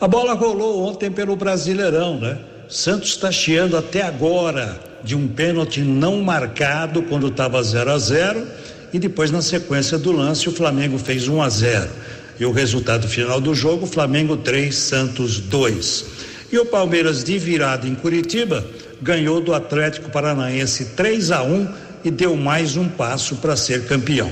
A 0.00 0.08
bola 0.08 0.32
rolou 0.32 0.82
ontem 0.86 1.10
pelo 1.10 1.36
Brasileirão, 1.36 2.18
né? 2.18 2.38
Santos 2.66 3.10
está 3.10 3.30
chiando 3.30 3.76
até 3.76 4.00
agora 4.00 4.80
de 5.04 5.14
um 5.14 5.28
pênalti 5.28 5.82
não 5.82 6.22
marcado 6.22 7.02
quando 7.02 7.26
estava 7.26 7.62
0 7.62 7.90
a 7.90 7.98
0 7.98 8.46
e 8.94 8.98
depois 8.98 9.30
na 9.30 9.42
sequência 9.42 9.98
do 9.98 10.10
lance 10.10 10.48
o 10.48 10.52
Flamengo 10.52 10.96
fez 10.96 11.28
1 11.28 11.42
a 11.42 11.50
0. 11.50 11.90
E 12.38 12.46
o 12.46 12.50
resultado 12.50 13.06
final 13.08 13.42
do 13.42 13.54
jogo, 13.54 13.86
Flamengo 13.86 14.38
3, 14.38 14.74
Santos 14.74 15.38
2. 15.38 16.04
E 16.50 16.58
o 16.58 16.64
Palmeiras 16.64 17.22
de 17.22 17.38
virada 17.38 17.86
em 17.86 17.94
Curitiba 17.94 18.64
ganhou 19.02 19.38
do 19.38 19.52
Atlético 19.52 20.10
Paranaense 20.10 20.96
3 20.96 21.30
a 21.30 21.42
1 21.42 21.68
e 22.04 22.10
deu 22.10 22.34
mais 22.36 22.74
um 22.74 22.88
passo 22.88 23.36
para 23.36 23.54
ser 23.54 23.84
campeão. 23.84 24.30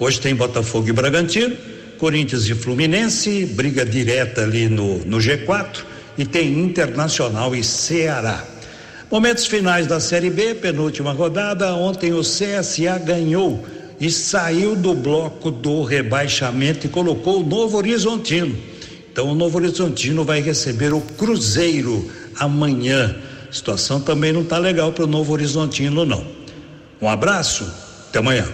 Hoje 0.00 0.20
tem 0.20 0.34
Botafogo 0.34 0.88
e 0.88 0.92
Bragantino, 0.92 1.56
Corinthians 1.98 2.48
e 2.48 2.54
Fluminense, 2.54 3.46
briga 3.46 3.84
direta 3.84 4.42
ali 4.42 4.68
no, 4.68 4.98
no 4.98 5.18
G4 5.18 5.84
e 6.16 6.24
tem 6.24 6.60
Internacional 6.60 7.54
e 7.54 7.62
Ceará. 7.62 8.44
Momentos 9.10 9.46
finais 9.46 9.86
da 9.86 10.00
Série 10.00 10.30
B, 10.30 10.54
penúltima 10.54 11.12
rodada. 11.12 11.74
Ontem 11.74 12.12
o 12.12 12.20
CSA 12.20 12.98
ganhou 12.98 13.64
e 14.00 14.10
saiu 14.10 14.74
do 14.74 14.94
bloco 14.94 15.50
do 15.50 15.84
rebaixamento 15.84 16.86
e 16.86 16.88
colocou 16.88 17.42
o 17.42 17.46
Novo 17.46 17.76
Horizontino. 17.78 18.56
Então 19.12 19.28
o 19.30 19.34
Novo 19.34 19.58
Horizontino 19.58 20.24
vai 20.24 20.40
receber 20.40 20.92
o 20.92 21.00
Cruzeiro 21.00 22.10
amanhã. 22.38 23.16
A 23.48 23.52
situação 23.52 24.00
também 24.00 24.32
não 24.32 24.42
está 24.42 24.58
legal 24.58 24.92
para 24.92 25.04
o 25.04 25.06
Novo 25.06 25.32
Horizontino, 25.32 26.04
não. 26.04 26.26
Um 27.00 27.08
abraço, 27.08 27.64
até 28.08 28.18
amanhã. 28.18 28.46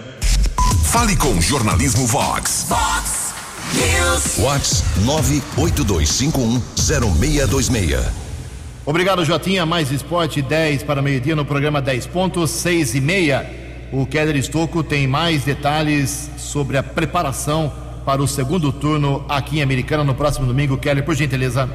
Fale 0.85 1.15
com 1.15 1.41
Jornalismo 1.41 2.05
Vox. 2.05 2.67
Vox 2.69 3.12
Vox 4.37 4.83
982510626. 5.05 7.99
Obrigado, 8.85 9.23
Jotinha. 9.23 9.65
Mais 9.65 9.91
esporte 9.91 10.41
10 10.41 10.83
para 10.83 11.01
meio-dia 11.01 11.35
no 11.35 11.45
programa 11.45 11.81
10 11.81 12.07
pontos, 12.07 12.51
6 12.51 12.95
e 12.95 13.01
meia. 13.01 13.49
O 13.91 14.05
Keller 14.05 14.35
Estocco 14.35 14.83
tem 14.83 15.07
mais 15.07 15.43
detalhes 15.43 16.29
sobre 16.37 16.77
a 16.77 16.83
preparação 16.83 17.71
para 18.05 18.21
o 18.21 18.27
segundo 18.27 18.71
turno 18.71 19.25
aqui 19.29 19.59
em 19.59 19.61
Americana 19.61 20.03
no 20.03 20.15
próximo 20.15 20.45
domingo. 20.45 20.77
Keller, 20.77 21.05
por 21.05 21.15
gentileza. 21.15 21.69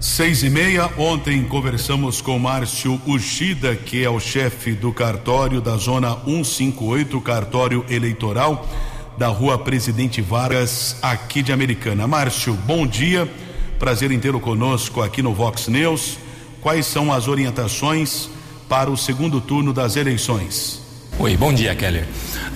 Seis 0.00 0.42
e 0.42 0.50
meia, 0.50 0.90
ontem 0.98 1.44
conversamos 1.44 2.20
com 2.20 2.36
Márcio 2.36 3.00
Ushida, 3.06 3.76
que 3.76 4.02
é 4.02 4.10
o 4.10 4.18
chefe 4.18 4.72
do 4.72 4.92
cartório 4.92 5.60
da 5.60 5.76
zona 5.76 6.16
158, 6.24 7.20
cartório 7.20 7.84
eleitoral 7.88 8.66
da 9.22 9.28
rua 9.28 9.56
Presidente 9.56 10.20
Vargas, 10.20 10.96
aqui 11.00 11.44
de 11.44 11.52
Americana. 11.52 12.08
Márcio, 12.08 12.54
bom 12.66 12.84
dia, 12.84 13.32
prazer 13.78 14.10
em 14.10 14.18
tê-lo 14.18 14.40
conosco 14.40 15.00
aqui 15.00 15.22
no 15.22 15.32
Vox 15.32 15.68
News. 15.68 16.18
Quais 16.60 16.86
são 16.86 17.12
as 17.12 17.28
orientações 17.28 18.28
para 18.68 18.90
o 18.90 18.96
segundo 18.96 19.40
turno 19.40 19.72
das 19.72 19.94
eleições? 19.94 20.81
Oi, 21.18 21.36
bom 21.36 21.52
dia, 21.52 21.74
Keller. 21.74 22.06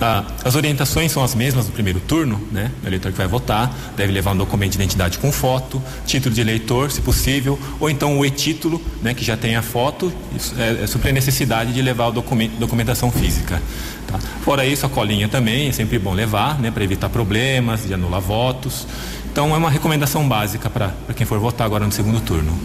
Ah, 0.01 0.25
as 0.43 0.55
orientações 0.55 1.11
são 1.11 1.23
as 1.23 1.35
mesmas 1.35 1.67
do 1.67 1.71
primeiro 1.71 1.99
turno, 1.99 2.41
né? 2.51 2.71
O 2.83 2.87
eleitor 2.87 3.11
que 3.11 3.17
vai 3.17 3.27
votar 3.27 3.73
deve 3.95 4.11
levar 4.11 4.31
um 4.33 4.37
documento 4.37 4.71
de 4.71 4.77
identidade 4.77 5.19
com 5.19 5.31
foto, 5.31 5.81
título 6.05 6.33
de 6.33 6.41
eleitor, 6.41 6.91
se 6.91 6.99
possível, 7.01 7.57
ou 7.79 7.89
então 7.89 8.17
o 8.17 8.25
e-título, 8.25 8.81
né? 9.01 9.13
Que 9.13 9.23
já 9.23 9.37
tem 9.37 9.55
a 9.55 9.61
foto, 9.61 10.11
isso 10.35 10.55
é, 10.57 11.09
é 11.09 11.11
necessidade 11.11 11.71
de 11.71 11.81
levar 11.81 12.07
a 12.07 12.11
documentação 12.11 13.11
física. 13.11 13.61
Tá? 14.07 14.17
Fora 14.43 14.65
isso, 14.65 14.85
a 14.85 14.89
colinha 14.89 15.29
também 15.29 15.69
é 15.69 15.71
sempre 15.71 15.99
bom 15.99 16.13
levar, 16.13 16.59
né? 16.59 16.71
Para 16.71 16.83
evitar 16.83 17.09
problemas, 17.09 17.85
de 17.85 17.93
anular 17.93 18.21
votos. 18.21 18.87
Então 19.31 19.53
é 19.53 19.57
uma 19.57 19.69
recomendação 19.69 20.27
básica 20.27 20.69
para 20.69 20.93
quem 21.15 21.25
for 21.25 21.39
votar 21.39 21.65
agora 21.65 21.85
no 21.85 21.91
segundo 21.91 22.19
turno. 22.21 22.57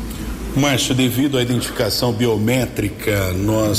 Márcio, 0.57 0.95
devido 0.95 1.39
à 1.39 1.43
identificação 1.43 2.13
biométrica, 2.13 3.33
nós 3.33 3.79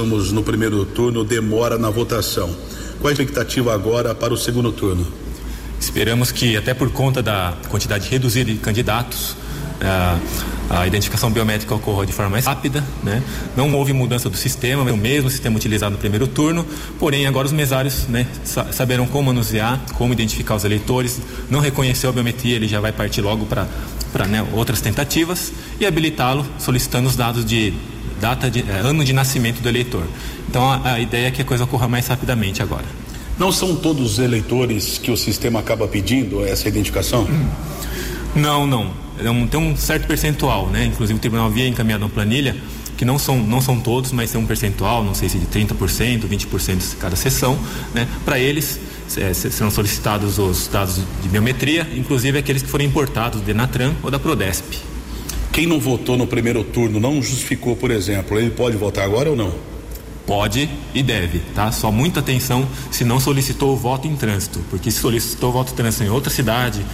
observamos 0.00 0.32
no 0.32 0.42
primeiro 0.42 0.84
turno 0.84 1.24
demora 1.24 1.76
na 1.76 1.90
votação. 1.90 2.50
Qual 2.98 3.08
a 3.08 3.12
expectativa 3.12 3.74
agora 3.74 4.14
para 4.14 4.32
o 4.32 4.36
segundo 4.36 4.72
turno? 4.72 5.06
Esperamos 5.78 6.32
que, 6.32 6.56
até 6.56 6.72
por 6.74 6.90
conta 6.90 7.22
da 7.22 7.54
quantidade 7.68 8.08
reduzida 8.08 8.50
de 8.50 8.58
candidatos, 8.58 9.36
a, 9.80 10.18
a 10.70 10.86
identificação 10.86 11.30
biométrica 11.30 11.74
ocorra 11.74 12.06
de 12.06 12.12
forma 12.12 12.30
mais 12.30 12.46
rápida. 12.46 12.84
Né? 13.02 13.22
Não 13.56 13.74
houve 13.74 13.92
mudança 13.92 14.28
do 14.30 14.36
sistema, 14.36 14.90
o 14.90 14.96
mesmo 14.96 15.30
sistema 15.30 15.56
utilizado 15.56 15.92
no 15.92 15.98
primeiro 15.98 16.26
turno, 16.26 16.66
porém 16.98 17.26
agora 17.26 17.46
os 17.46 17.52
mesários 17.52 18.06
né, 18.08 18.26
saberão 18.72 19.06
como 19.06 19.26
manusear, 19.26 19.80
como 19.94 20.12
identificar 20.12 20.54
os 20.54 20.64
eleitores. 20.64 21.20
Não 21.50 21.60
reconheceu 21.60 22.10
a 22.10 22.12
biometria, 22.12 22.56
ele 22.56 22.68
já 22.68 22.80
vai 22.80 22.92
partir 22.92 23.20
logo 23.20 23.46
para 23.46 23.66
para 24.12 24.26
né, 24.26 24.44
outras 24.52 24.80
tentativas 24.80 25.52
e 25.78 25.86
habilitá-lo 25.86 26.44
solicitando 26.58 27.08
os 27.08 27.14
dados 27.14 27.44
de 27.44 27.72
data 28.20 28.50
de 28.50 28.60
eh, 28.60 28.80
ano 28.84 29.04
de 29.04 29.12
nascimento 29.12 29.60
do 29.60 29.68
eleitor. 29.68 30.04
Então 30.48 30.70
a, 30.70 30.92
a, 30.92 31.00
ideia 31.00 31.28
é 31.28 31.30
que 31.30 31.42
a 31.42 31.44
coisa 31.44 31.64
ocorra 31.64 31.88
mais 31.88 32.06
rapidamente 32.06 32.62
agora. 32.62 32.84
Não 33.38 33.50
são 33.50 33.74
todos 33.74 34.12
os 34.12 34.18
eleitores 34.18 34.98
que 34.98 35.10
o 35.10 35.16
sistema 35.16 35.60
acaba 35.60 35.88
pedindo 35.88 36.44
essa 36.44 36.68
identificação? 36.68 37.26
Não, 38.34 38.66
não. 38.66 38.92
É 39.18 39.46
tem 39.48 39.60
um 39.60 39.76
certo 39.76 40.06
percentual, 40.06 40.68
né? 40.68 40.84
Inclusive 40.84 41.16
o 41.16 41.20
tribunal 41.20 41.46
havia 41.46 41.66
encaminhado 41.66 42.04
uma 42.04 42.10
planilha 42.10 42.56
que 42.96 43.04
não 43.04 43.18
são, 43.18 43.38
não 43.38 43.62
são 43.62 43.80
todos, 43.80 44.12
mas 44.12 44.30
tem 44.30 44.38
um 44.38 44.44
percentual, 44.44 45.02
não 45.02 45.14
sei 45.14 45.28
se 45.28 45.38
de 45.38 45.46
30%, 45.46 46.28
20% 46.28 46.90
de 46.90 46.96
cada 46.96 47.16
sessão, 47.16 47.58
né? 47.94 48.06
Para 48.26 48.38
eles 48.38 48.78
é, 49.16 49.32
serão 49.32 49.70
solicitados 49.70 50.38
os 50.38 50.68
dados 50.68 51.00
de 51.22 51.28
biometria, 51.28 51.88
inclusive 51.96 52.38
aqueles 52.38 52.62
que 52.62 52.68
forem 52.68 52.86
importados 52.86 53.42
de 53.42 53.54
Natran 53.54 53.94
ou 54.02 54.10
da 54.10 54.18
Prodesp. 54.18 54.90
Quem 55.52 55.66
não 55.66 55.80
votou 55.80 56.16
no 56.16 56.26
primeiro 56.26 56.62
turno 56.62 57.00
não 57.00 57.20
justificou, 57.20 57.74
por 57.74 57.90
exemplo, 57.90 58.38
ele 58.38 58.50
pode 58.50 58.76
votar 58.76 59.04
agora 59.04 59.30
ou 59.30 59.36
não? 59.36 59.52
Pode 60.26 60.70
e 60.94 61.02
deve, 61.02 61.40
tá? 61.54 61.72
Só 61.72 61.90
muita 61.90 62.20
atenção 62.20 62.68
se 62.90 63.04
não 63.04 63.18
solicitou 63.18 63.72
o 63.72 63.76
voto 63.76 64.06
em 64.06 64.14
trânsito, 64.14 64.60
porque 64.70 64.90
se 64.90 65.00
solicitou 65.00 65.50
o 65.50 65.52
voto 65.52 65.72
em 65.72 65.76
trânsito 65.76 66.04
em 66.04 66.08
outra 66.08 66.30
cidade, 66.30 66.84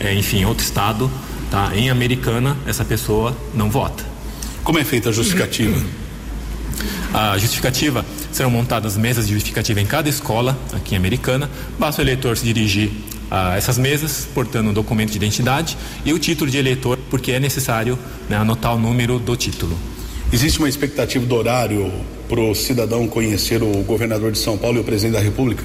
é, 0.00 0.14
enfim, 0.14 0.44
outro 0.46 0.64
estado, 0.64 1.10
tá? 1.50 1.72
Em 1.76 1.90
Americana, 1.90 2.56
essa 2.66 2.84
pessoa 2.84 3.36
não 3.54 3.70
vota. 3.70 4.04
Como 4.64 4.78
é 4.78 4.84
feita 4.84 5.10
a 5.10 5.12
justificativa? 5.12 5.78
A 7.12 7.36
justificativa 7.36 8.04
serão 8.32 8.50
montadas 8.50 8.96
mesas 8.96 9.26
de 9.26 9.34
justificativa 9.34 9.80
em 9.80 9.86
cada 9.86 10.08
escola 10.08 10.58
aqui 10.72 10.94
em 10.94 10.98
Americana. 10.98 11.50
Basta 11.78 12.00
o 12.00 12.04
eleitor 12.04 12.36
se 12.36 12.44
dirigir 12.44 12.90
a 13.30 13.56
essas 13.56 13.78
mesas, 13.78 14.26
portando 14.34 14.70
um 14.70 14.72
documento 14.72 15.10
de 15.10 15.16
identidade 15.16 15.76
e 16.04 16.12
o 16.12 16.18
título 16.18 16.50
de 16.50 16.58
eleitor, 16.58 16.98
porque 17.10 17.32
é 17.32 17.40
necessário 17.40 17.98
né, 18.28 18.36
anotar 18.36 18.74
o 18.74 18.78
número 18.78 19.18
do 19.18 19.36
título. 19.36 19.76
Existe 20.32 20.58
uma 20.58 20.68
expectativa 20.68 21.24
do 21.24 21.34
horário 21.34 21.90
para 22.28 22.40
o 22.40 22.54
cidadão 22.54 23.08
conhecer 23.08 23.62
o 23.62 23.82
governador 23.84 24.30
de 24.32 24.38
São 24.38 24.58
Paulo 24.58 24.78
e 24.78 24.80
o 24.80 24.84
presidente 24.84 25.14
da 25.14 25.20
República? 25.20 25.64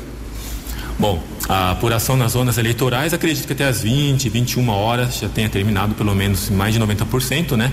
Bom, 0.97 1.21
a 1.49 1.71
apuração 1.71 2.15
nas 2.15 2.33
zonas 2.33 2.57
eleitorais 2.57 3.13
acredito 3.13 3.45
que 3.45 3.53
até 3.53 3.65
as 3.65 3.81
20, 3.81 4.29
21 4.29 4.69
horas 4.69 5.19
já 5.19 5.27
tenha 5.27 5.49
terminado 5.49 5.95
pelo 5.95 6.15
menos 6.15 6.49
mais 6.49 6.73
de 6.73 6.79
90%, 6.79 7.57
né? 7.57 7.71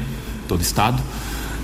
todo 0.50 0.62
estado. 0.62 1.00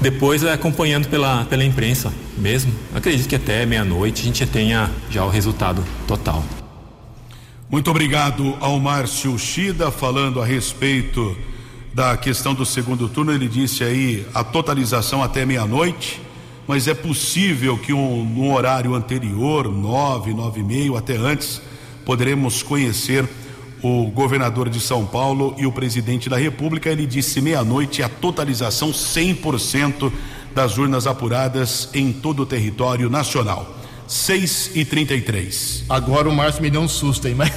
Depois, 0.01 0.45
é, 0.45 0.53
acompanhando 0.53 1.09
pela, 1.09 1.45
pela 1.47 1.65
imprensa 1.65 2.13
mesmo, 2.39 2.73
acredito 2.95 3.29
que 3.29 3.35
até 3.35 3.67
meia-noite 3.67 4.23
a 4.23 4.25
gente 4.25 4.47
tenha 4.47 4.91
já 5.11 5.25
o 5.25 5.29
resultado 5.29 5.83
total. 6.07 6.45
Muito 7.69 7.91
obrigado 7.91 8.57
ao 8.61 8.79
Márcio 8.79 9.37
Shida 9.37 9.91
falando 9.91 10.41
a 10.41 10.47
respeito 10.47 11.37
da 11.93 12.17
questão 12.17 12.55
do 12.55 12.65
segundo 12.65 13.09
turno. 13.09 13.33
Ele 13.33 13.49
disse 13.49 13.83
aí 13.83 14.25
a 14.33 14.45
totalização 14.45 15.21
até 15.21 15.45
meia-noite, 15.45 16.21
mas 16.65 16.87
é 16.87 16.95
possível 16.95 17.77
que 17.77 17.93
um, 17.93 18.25
no 18.25 18.55
horário 18.55 18.95
anterior, 18.95 19.69
nove, 19.69 20.33
nove 20.33 20.61
e 20.61 20.63
meio, 20.63 20.97
até 20.97 21.17
antes, 21.17 21.61
poderemos 22.05 22.63
conhecer 22.63 23.29
o 23.83 24.07
governador 24.13 24.69
de 24.69 24.79
São 24.79 25.05
Paulo 25.05 25.53
e 25.59 25.67
o 25.67 25.73
presidente 25.73 26.29
da 26.29 26.37
República. 26.37 26.89
Ele 26.89 27.05
disse 27.05 27.41
meia-noite 27.41 28.01
a 28.01 28.09
totalização 28.09 28.93
100% 28.93 30.13
das 30.55 30.79
urnas 30.79 31.05
apuradas 31.05 31.89
em 31.93 32.13
todo 32.13 32.45
o 32.45 32.47
território 32.47 33.11
nacional. 33.11 33.76
6 34.07 34.73
e 34.75 34.85
33 34.85 35.85
Agora 35.89 36.29
o 36.29 36.35
Márcio 36.35 36.63
me 36.63 36.71
deu 36.71 36.81
um 36.81 36.89
susto 36.89 37.27
mas, 37.35 37.51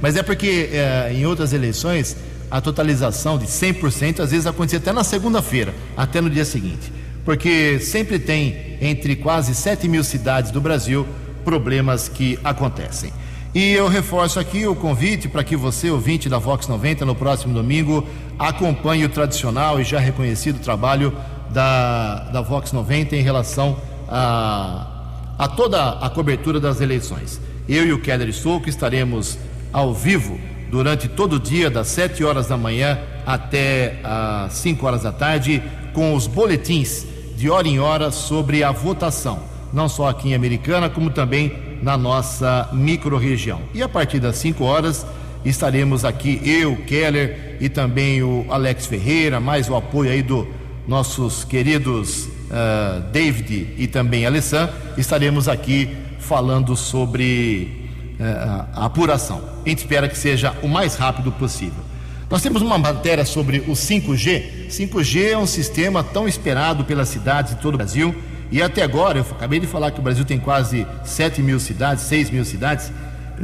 mas 0.00 0.16
é 0.16 0.22
porque 0.22 0.70
é, 0.72 1.12
em 1.12 1.26
outras 1.26 1.52
eleições 1.52 2.16
a 2.50 2.60
totalização 2.60 3.38
de 3.38 3.46
100% 3.46 4.20
às 4.20 4.30
vezes 4.32 4.46
acontecia 4.46 4.78
até 4.78 4.92
na 4.92 5.04
segunda-feira, 5.04 5.72
até 5.96 6.20
no 6.20 6.28
dia 6.28 6.44
seguinte. 6.44 6.92
Porque 7.24 7.78
sempre 7.78 8.18
tem 8.18 8.76
entre 8.80 9.14
quase 9.14 9.54
7 9.54 9.86
mil 9.86 10.02
cidades 10.02 10.50
do 10.50 10.60
Brasil 10.60 11.06
problemas 11.44 12.08
que 12.08 12.38
acontecem. 12.42 13.12
E 13.54 13.72
eu 13.72 13.88
reforço 13.88 14.38
aqui 14.38 14.66
o 14.66 14.74
convite 14.74 15.28
para 15.28 15.42
que 15.42 15.56
você, 15.56 15.90
ouvinte 15.90 16.28
da 16.28 16.38
Vox 16.38 16.66
90, 16.68 17.04
no 17.04 17.14
próximo 17.14 17.52
domingo, 17.52 18.06
acompanhe 18.38 19.04
o 19.04 19.08
tradicional 19.08 19.80
e 19.80 19.84
já 19.84 19.98
reconhecido 19.98 20.60
trabalho 20.60 21.12
da, 21.50 22.30
da 22.30 22.40
Vox 22.40 22.72
90 22.72 23.16
em 23.16 23.22
relação 23.22 23.76
a, 24.08 24.99
a 25.40 25.48
toda 25.48 25.92
a 25.92 26.10
cobertura 26.10 26.60
das 26.60 26.82
eleições. 26.82 27.40
Eu 27.66 27.86
e 27.86 27.92
o 27.94 27.98
Keller 27.98 28.28
Estouco 28.28 28.68
estaremos 28.68 29.38
ao 29.72 29.94
vivo 29.94 30.38
durante 30.70 31.08
todo 31.08 31.36
o 31.36 31.40
dia, 31.40 31.70
das 31.70 31.86
7 31.86 32.22
horas 32.22 32.48
da 32.48 32.58
manhã 32.58 32.98
até 33.24 34.00
as 34.04 34.52
5 34.52 34.86
horas 34.86 35.02
da 35.02 35.12
tarde, 35.12 35.62
com 35.94 36.14
os 36.14 36.26
boletins 36.26 37.06
de 37.38 37.48
hora 37.48 37.66
em 37.66 37.80
hora 37.80 38.10
sobre 38.10 38.62
a 38.62 38.70
votação, 38.70 39.42
não 39.72 39.88
só 39.88 40.10
aqui 40.10 40.28
em 40.28 40.34
Americana, 40.34 40.90
como 40.90 41.08
também 41.08 41.56
na 41.82 41.96
nossa 41.96 42.68
microrregião. 42.70 43.62
E 43.72 43.82
a 43.82 43.88
partir 43.88 44.20
das 44.20 44.36
5 44.36 44.62
horas 44.62 45.06
estaremos 45.42 46.04
aqui, 46.04 46.38
eu, 46.44 46.76
Keller 46.84 47.56
e 47.62 47.70
também 47.70 48.22
o 48.22 48.44
Alex 48.50 48.84
Ferreira, 48.84 49.40
mais 49.40 49.70
o 49.70 49.74
apoio 49.74 50.10
aí 50.10 50.22
do 50.22 50.46
nossos 50.86 51.44
queridos 51.44 52.28
uh, 52.50 53.00
David 53.12 53.74
e 53.78 53.86
também 53.86 54.26
Alessan, 54.26 54.68
estaremos 54.96 55.48
aqui 55.48 55.96
falando 56.18 56.76
sobre 56.76 57.90
uh, 58.18 58.66
a 58.74 58.86
apuração. 58.86 59.42
A 59.64 59.68
gente 59.68 59.78
espera 59.78 60.08
que 60.08 60.18
seja 60.18 60.54
o 60.62 60.68
mais 60.68 60.96
rápido 60.96 61.32
possível. 61.32 61.82
Nós 62.28 62.42
temos 62.42 62.62
uma 62.62 62.78
matéria 62.78 63.24
sobre 63.24 63.58
o 63.60 63.72
5G. 63.72 64.68
5G 64.68 65.30
é 65.32 65.38
um 65.38 65.46
sistema 65.46 66.04
tão 66.04 66.28
esperado 66.28 66.84
pelas 66.84 67.08
cidades 67.08 67.54
de 67.54 67.60
todo 67.60 67.74
o 67.74 67.78
Brasil 67.78 68.14
e 68.52 68.60
até 68.60 68.82
agora, 68.82 69.18
eu 69.18 69.26
acabei 69.30 69.60
de 69.60 69.66
falar 69.66 69.92
que 69.92 70.00
o 70.00 70.02
Brasil 70.02 70.24
tem 70.24 70.38
quase 70.38 70.84
7 71.04 71.40
mil 71.40 71.60
cidades, 71.60 72.02
6 72.04 72.30
mil 72.30 72.44
cidades, 72.44 72.90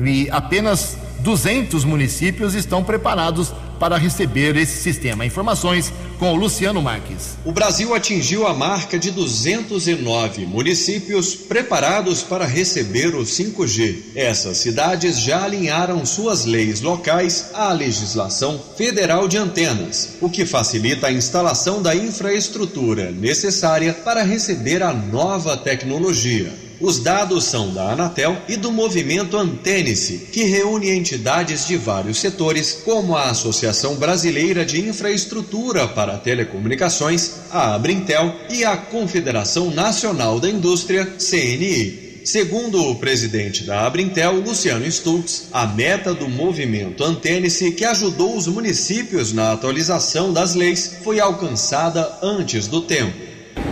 e 0.05 0.29
apenas 0.33 0.99
200 1.21 1.85
municípios 1.85 2.55
estão 2.55 2.83
preparados 2.83 3.55
para 3.79 3.97
receber 3.97 4.57
esse 4.57 4.83
sistema. 4.83 5.25
Informações 5.25 5.93
com 6.19 6.33
o 6.33 6.37
Luciano 6.37 6.81
Marques. 6.83 7.37
O 7.45 7.53
Brasil 7.53 7.95
atingiu 7.95 8.47
a 8.47 8.55
marca 8.55 8.99
de 8.99 9.11
209 9.11 10.47
municípios 10.47 11.35
preparados 11.35 12.23
para 12.23 12.47
receber 12.47 13.15
o 13.15 13.23
5G. 13.23 13.99
Essas 14.15 14.59
cidades 14.59 15.21
já 15.21 15.45
alinharam 15.45 16.05
suas 16.07 16.45
leis 16.45 16.81
locais 16.81 17.51
à 17.55 17.73
legislação 17.73 18.61
federal 18.77 19.29
de 19.29 19.37
antenas, 19.37 20.17
o 20.21 20.29
que 20.29 20.47
facilita 20.47 21.09
a 21.09 21.13
instalação 21.13 21.83
da 21.83 21.95
infraestrutura 21.95 23.11
necessária 23.11 23.93
para 23.93 24.23
receber 24.23 24.83
a 24.83 24.93
nova 24.93 25.57
tecnologia. 25.57 26.66
Os 26.79 26.99
dados 26.99 27.45
são 27.45 27.73
da 27.73 27.93
Anatel 27.93 28.37
e 28.47 28.57
do 28.57 28.71
movimento 28.71 29.39
Antênice, 29.39 30.29
que 30.31 30.45
reúne 30.45 30.91
entidades 30.91 31.67
de 31.67 31.75
vários 31.77 32.19
setores, 32.19 32.83
como 32.85 33.17
a 33.17 33.31
Associação 33.31 33.95
Brasileira 33.95 34.63
de 34.63 34.87
Infraestrutura 34.87 35.89
para 35.89 36.19
Telecomunicações, 36.19 37.37
a 37.51 37.75
Abrintel 37.75 38.35
e 38.51 38.63
a 38.63 38.77
Confederação 38.77 39.71
Nacional 39.71 40.39
da 40.39 40.51
Indústria, 40.51 41.07
CNI. 41.19 42.21
Segundo 42.27 42.83
o 42.83 42.97
presidente 42.97 43.65
da 43.65 43.87
Abrintel, 43.87 44.41
Luciano 44.41 44.85
Stultz, 44.85 45.45
a 45.53 45.67
meta 45.67 46.13
do 46.13 46.29
movimento 46.29 47.05
Antênice, 47.05 47.73
que 47.73 47.85
ajudou 47.85 48.37
os 48.37 48.49
municípios 48.49 49.33
na 49.33 49.53
atualização 49.53 50.31
das 50.31 50.55
leis, 50.55 50.97
foi 51.03 51.21
alcançada 51.21 52.19
antes 52.21 52.67
do 52.67 52.83
tempo. 52.83 53.26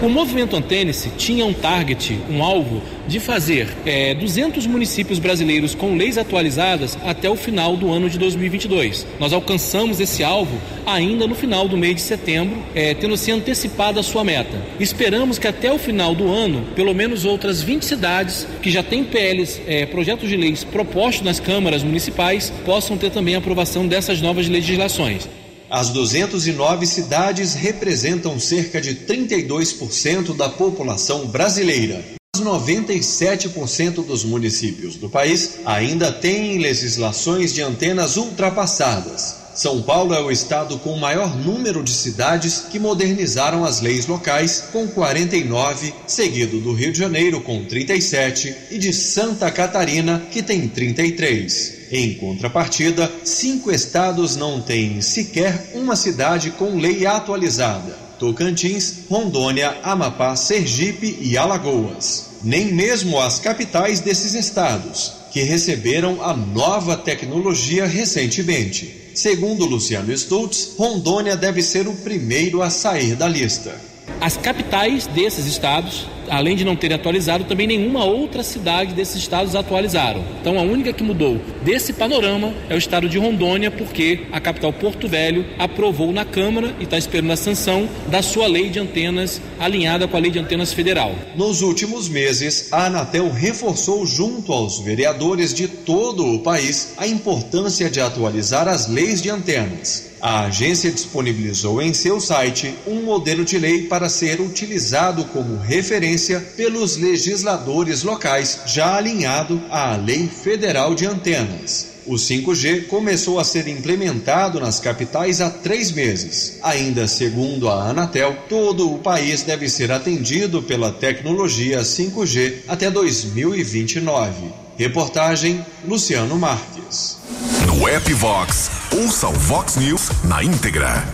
O 0.04 0.08
movimento 0.10 0.54
Antênice 0.54 1.08
tinha 1.16 1.46
um 1.46 1.54
target, 1.54 2.18
um 2.28 2.42
alvo, 2.42 2.82
de 3.08 3.18
fazer 3.18 3.68
é, 3.86 4.14
200 4.14 4.66
municípios 4.66 5.18
brasileiros 5.18 5.74
com 5.74 5.96
leis 5.96 6.18
atualizadas 6.18 6.98
até 7.06 7.30
o 7.30 7.34
final 7.34 7.74
do 7.74 7.90
ano 7.90 8.10
de 8.10 8.18
2022. 8.18 9.06
Nós 9.18 9.32
alcançamos 9.32 10.00
esse 10.00 10.22
alvo 10.22 10.60
ainda 10.84 11.26
no 11.26 11.34
final 11.34 11.66
do 11.66 11.78
mês 11.78 11.96
de 11.96 12.02
setembro, 12.02 12.62
é, 12.74 12.92
tendo 12.92 13.16
se 13.16 13.32
antecipada 13.32 14.00
a 14.00 14.02
sua 14.02 14.22
meta. 14.22 14.60
Esperamos 14.78 15.38
que 15.38 15.48
até 15.48 15.72
o 15.72 15.78
final 15.78 16.14
do 16.14 16.30
ano, 16.30 16.66
pelo 16.74 16.92
menos 16.92 17.24
outras 17.24 17.62
20 17.62 17.84
cidades 17.84 18.46
que 18.60 18.70
já 18.70 18.82
têm 18.82 19.04
PLs, 19.04 19.62
é, 19.66 19.86
projetos 19.86 20.28
de 20.28 20.36
leis 20.36 20.64
propostos 20.64 21.24
nas 21.24 21.40
câmaras 21.40 21.82
municipais, 21.82 22.52
possam 22.66 22.98
ter 22.98 23.10
também 23.10 23.36
a 23.36 23.38
aprovação 23.38 23.86
dessas 23.86 24.20
novas 24.20 24.48
legislações. 24.50 25.26
As 25.76 25.88
209 25.88 26.86
cidades 26.86 27.54
representam 27.54 28.38
cerca 28.38 28.80
de 28.80 28.94
32% 28.94 30.36
da 30.36 30.48
população 30.48 31.26
brasileira. 31.26 32.00
Os 32.36 32.40
97% 32.40 34.06
dos 34.06 34.22
municípios 34.22 34.94
do 34.94 35.10
país 35.10 35.58
ainda 35.64 36.12
têm 36.12 36.58
legislações 36.58 37.52
de 37.52 37.60
antenas 37.60 38.16
ultrapassadas. 38.16 39.43
São 39.54 39.80
Paulo 39.82 40.12
é 40.12 40.20
o 40.20 40.32
estado 40.32 40.78
com 40.80 40.90
o 40.90 41.00
maior 41.00 41.36
número 41.36 41.80
de 41.80 41.92
cidades 41.92 42.66
que 42.72 42.78
modernizaram 42.80 43.64
as 43.64 43.80
leis 43.80 44.04
locais, 44.04 44.64
com 44.72 44.88
49, 44.88 45.94
seguido 46.08 46.58
do 46.58 46.72
Rio 46.72 46.92
de 46.92 46.98
Janeiro, 46.98 47.40
com 47.40 47.64
37, 47.64 48.52
e 48.72 48.78
de 48.78 48.92
Santa 48.92 49.52
Catarina, 49.52 50.26
que 50.32 50.42
tem 50.42 50.66
33. 50.66 51.84
Em 51.92 52.14
contrapartida, 52.14 53.08
cinco 53.22 53.70
estados 53.70 54.34
não 54.34 54.60
têm 54.60 55.00
sequer 55.00 55.70
uma 55.74 55.94
cidade 55.94 56.50
com 56.50 56.76
lei 56.76 57.06
atualizada: 57.06 57.96
Tocantins, 58.18 59.04
Rondônia, 59.08 59.78
Amapá, 59.84 60.34
Sergipe 60.34 61.16
e 61.20 61.38
Alagoas. 61.38 62.30
Nem 62.42 62.72
mesmo 62.72 63.20
as 63.20 63.38
capitais 63.38 64.00
desses 64.00 64.34
estados 64.34 65.12
que 65.30 65.42
receberam 65.42 66.22
a 66.24 66.36
nova 66.36 66.96
tecnologia 66.96 67.86
recentemente. 67.86 69.03
Segundo 69.14 69.64
Luciano 69.64 70.12
Stutz, 70.16 70.74
Rondônia 70.76 71.36
deve 71.36 71.62
ser 71.62 71.86
o 71.86 71.94
primeiro 71.94 72.62
a 72.62 72.68
sair 72.68 73.14
da 73.14 73.28
lista. 73.28 73.80
As 74.20 74.36
capitais 74.36 75.06
desses 75.06 75.46
estados 75.46 76.08
além 76.28 76.56
de 76.56 76.64
não 76.64 76.76
terem 76.76 76.96
atualizado, 76.96 77.44
também 77.44 77.66
nenhuma 77.66 78.04
outra 78.04 78.42
cidade 78.42 78.94
desses 78.94 79.16
estados 79.16 79.54
atualizaram. 79.54 80.24
Então 80.40 80.58
a 80.58 80.62
única 80.62 80.92
que 80.92 81.02
mudou 81.02 81.40
desse 81.62 81.92
panorama 81.92 82.52
é 82.68 82.74
o 82.74 82.78
estado 82.78 83.08
de 83.08 83.18
Rondônia, 83.18 83.70
porque 83.70 84.20
a 84.32 84.40
capital 84.40 84.72
Porto 84.72 85.08
Velho 85.08 85.44
aprovou 85.58 86.12
na 86.12 86.24
Câmara 86.24 86.74
e 86.80 86.84
está 86.84 86.98
esperando 86.98 87.32
a 87.32 87.36
sanção 87.36 87.88
da 88.08 88.22
sua 88.22 88.46
lei 88.46 88.68
de 88.68 88.78
antenas 88.78 89.40
alinhada 89.58 90.06
com 90.06 90.16
a 90.16 90.20
lei 90.20 90.30
de 90.30 90.38
antenas 90.38 90.72
federal. 90.72 91.14
Nos 91.36 91.62
últimos 91.62 92.08
meses, 92.08 92.72
a 92.72 92.86
Anatel 92.86 93.30
reforçou 93.30 94.06
junto 94.06 94.52
aos 94.52 94.80
vereadores 94.80 95.54
de 95.54 95.68
todo 95.68 96.26
o 96.26 96.40
país 96.40 96.94
a 96.96 97.06
importância 97.06 97.90
de 97.90 98.00
atualizar 98.00 98.68
as 98.68 98.88
leis 98.88 99.20
de 99.22 99.30
antenas. 99.30 100.13
A 100.26 100.44
agência 100.46 100.90
disponibilizou 100.90 101.82
em 101.82 101.92
seu 101.92 102.18
site 102.18 102.74
um 102.86 103.02
modelo 103.02 103.44
de 103.44 103.58
lei 103.58 103.82
para 103.82 104.08
ser 104.08 104.40
utilizado 104.40 105.22
como 105.26 105.58
referência 105.58 106.40
pelos 106.56 106.96
legisladores 106.96 108.02
locais, 108.02 108.60
já 108.64 108.96
alinhado 108.96 109.60
à 109.68 109.94
Lei 109.96 110.26
Federal 110.26 110.94
de 110.94 111.04
Antenas. 111.04 111.88
O 112.06 112.14
5G 112.14 112.86
começou 112.86 113.38
a 113.38 113.44
ser 113.44 113.68
implementado 113.68 114.58
nas 114.58 114.80
capitais 114.80 115.42
há 115.42 115.50
três 115.50 115.92
meses. 115.92 116.58
Ainda 116.62 117.06
segundo 117.06 117.68
a 117.68 117.90
Anatel, 117.90 118.34
todo 118.48 118.94
o 118.94 119.00
país 119.00 119.42
deve 119.42 119.68
ser 119.68 119.92
atendido 119.92 120.62
pela 120.62 120.90
tecnologia 120.90 121.80
5G 121.80 122.60
até 122.66 122.90
2029. 122.90 124.63
Reportagem 124.76 125.64
Luciano 125.86 126.36
Marques. 126.36 127.20
No 127.64 127.86
app 127.86 128.12
Vox, 128.14 128.70
ouça 128.92 129.28
o 129.28 129.32
Vox 129.32 129.76
News 129.76 130.10
na 130.24 130.42
íntegra. 130.42 131.04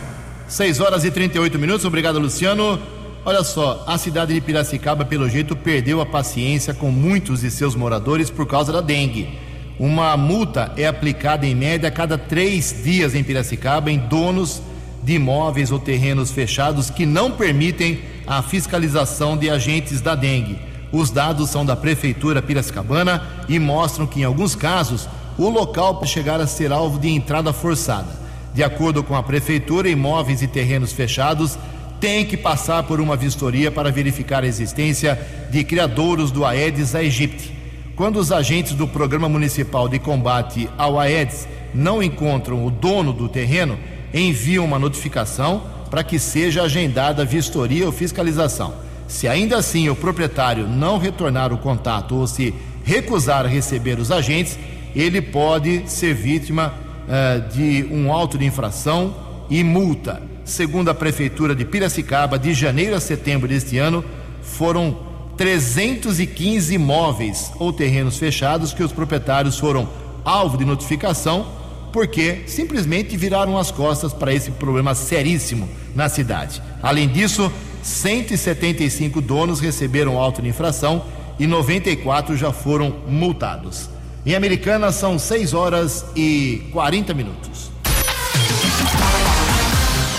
6 0.49 0.81
horas 0.81 1.05
e 1.05 1.11
38 1.11 1.59
minutos, 1.59 1.85
obrigado 1.85 2.19
Luciano. 2.19 2.81
Olha 3.23 3.45
só, 3.45 3.85
a 3.87 3.99
cidade 3.99 4.33
de 4.33 4.41
Piracicaba, 4.41 5.05
pelo 5.05 5.29
jeito, 5.29 5.55
perdeu 5.55 6.01
a 6.01 6.07
paciência 6.07 6.73
com 6.73 6.91
muitos 6.91 7.43
de 7.43 7.51
seus 7.51 7.77
moradores 7.77 8.31
por 8.31 8.47
causa 8.47 8.73
da 8.73 8.81
dengue. 8.81 9.39
Uma 9.79 10.17
multa 10.17 10.73
é 10.79 10.87
aplicada 10.87 11.47
em 11.47 11.55
média 11.55 11.91
a 11.91 11.93
cada 11.93 12.17
três 12.17 12.83
dias 12.83 13.15
em 13.15 13.23
Piracicaba 13.23 13.91
em 13.91 13.99
donos 13.99 14.63
de 15.03 15.17
imóveis 15.17 15.71
ou 15.71 15.79
terrenos 15.79 16.31
fechados 16.31 16.89
que 16.89 17.05
não 17.05 17.33
permitem 17.33 18.01
a 18.27 18.43
fiscalização 18.43 19.37
de 19.37 19.51
agentes 19.51 20.01
da 20.01 20.15
dengue. 20.15 20.70
Os 20.93 21.11
dados 21.11 21.51
são 21.51 21.65
da 21.65 21.77
Prefeitura 21.77 22.43
Piracicabana 22.43 23.23
e 23.49 23.59
mostram 23.59 24.07
que, 24.07 24.21
em 24.21 24.25
alguns 24.25 24.55
casos, 24.55 25.09
o 25.39 25.49
local 25.49 25.97
pode 25.97 26.11
chegar 26.11 26.41
a 26.41 26.47
ser 26.47 26.73
alvo 26.73 26.99
de 26.99 27.09
entrada 27.09 27.53
forçada. 27.53 28.19
De 28.53 28.65
acordo 28.65 29.03
com 29.05 29.15
a 29.15 29.23
prefeitura, 29.23 29.89
imóveis 29.89 30.43
e 30.43 30.49
terrenos 30.49 30.93
fechados 30.93 31.57
têm 32.01 32.25
que 32.25 32.37
passar 32.37 32.83
por 32.83 33.01
uma 33.01 33.17
vistoria 33.17 33.71
para 33.71 33.93
verificar 33.93 34.43
a 34.43 34.47
existência 34.47 35.19
de 35.51 35.63
criadouros 35.63 36.33
do 36.33 36.45
Aedes 36.45 36.95
aegypti. 36.95 37.57
Quando 37.95 38.19
os 38.19 38.33
agentes 38.33 38.73
do 38.73 38.89
Programa 38.89 39.29
Municipal 39.29 39.89
de 39.89 39.99
Combate 39.99 40.69
ao 40.77 40.99
Aedes 40.99 41.47
não 41.73 42.03
encontram 42.03 42.67
o 42.67 42.71
dono 42.71 43.13
do 43.13 43.29
terreno, 43.29 43.79
enviam 44.13 44.65
uma 44.65 44.79
notificação 44.79 45.63
para 45.91 46.03
que 46.03 46.19
seja 46.19 46.63
agendada 46.63 47.25
vistoria 47.25 47.87
ou 47.87 47.93
fiscalização. 47.93 48.90
Se 49.11 49.27
ainda 49.27 49.59
assim 49.59 49.89
o 49.89 49.97
proprietário 49.97 50.69
não 50.69 50.97
retornar 50.97 51.53
o 51.53 51.59
contato 51.59 52.15
ou 52.15 52.29
se 52.29 52.55
recusar 52.85 53.45
a 53.45 53.49
receber 53.49 53.99
os 53.99 54.13
agentes, 54.13 54.57
ele 54.95 55.21
pode 55.21 55.83
ser 55.91 56.15
vítima 56.15 56.73
uh, 57.09 57.53
de 57.53 57.89
um 57.91 58.13
auto 58.13 58.39
de 58.39 58.47
infração 58.47 59.13
e 59.51 59.65
multa. 59.65 60.23
Segundo 60.45 60.91
a 60.91 60.95
Prefeitura 60.95 61.57
de 61.57 61.65
Piracicaba, 61.65 62.39
de 62.39 62.55
janeiro 62.55 62.95
a 62.95 63.01
setembro 63.01 63.49
deste 63.49 63.79
ano, 63.79 64.05
foram 64.43 64.97
315 65.37 66.73
imóveis 66.73 67.53
ou 67.59 67.73
terrenos 67.73 68.17
fechados 68.17 68.73
que 68.73 68.83
os 68.85 68.93
proprietários 68.93 69.59
foram 69.59 69.89
alvo 70.25 70.57
de 70.57 70.65
notificação 70.65 71.59
porque 71.93 72.43
simplesmente 72.47 73.17
viraram 73.17 73.59
as 73.59 73.73
costas 73.73 74.13
para 74.13 74.33
esse 74.33 74.53
problema 74.53 74.95
seríssimo 74.95 75.69
na 75.97 76.09
cidade. 76.09 76.63
Além 76.81 77.09
disso, 77.09 77.51
175 77.83 79.21
donos 79.21 79.61
receberam 79.61 80.19
auto 80.19 80.43
de 80.43 80.49
infração 80.49 81.05
e 81.39 81.47
94 81.47 82.37
já 82.37 82.53
foram 82.53 82.95
multados. 83.07 83.89
Em 84.25 84.35
Americana 84.35 84.93
são 84.93 85.19
6 85.19 85.55
horas 85.55 86.05
e 86.15 86.69
40 86.73 87.15
minutos. 87.15 87.71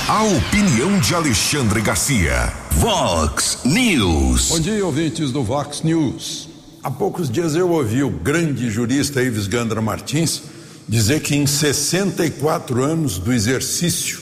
A 0.08 0.24
opinião 0.24 1.00
de 1.00 1.16
Alexandre 1.16 1.82
Garcia. 1.82 2.52
Vox 2.72 3.60
News. 3.64 4.50
Bom 4.50 4.60
dia, 4.60 4.86
ouvintes 4.86 5.32
do 5.32 5.44
Vox 5.44 5.84
News. 5.84 6.50
Há 6.84 6.90
poucos 6.90 7.30
dias 7.30 7.56
eu 7.56 7.70
ouvi 7.70 8.04
o 8.04 8.10
grande 8.10 8.70
jurista 8.70 9.22
Ives 9.22 9.46
Gandra 9.46 9.82
Martins 9.82 10.42
dizer 10.90 11.22
que 11.22 11.36
em 11.36 11.46
64 11.46 12.84
anos 12.84 13.20
do 13.20 13.32
exercício 13.32 14.21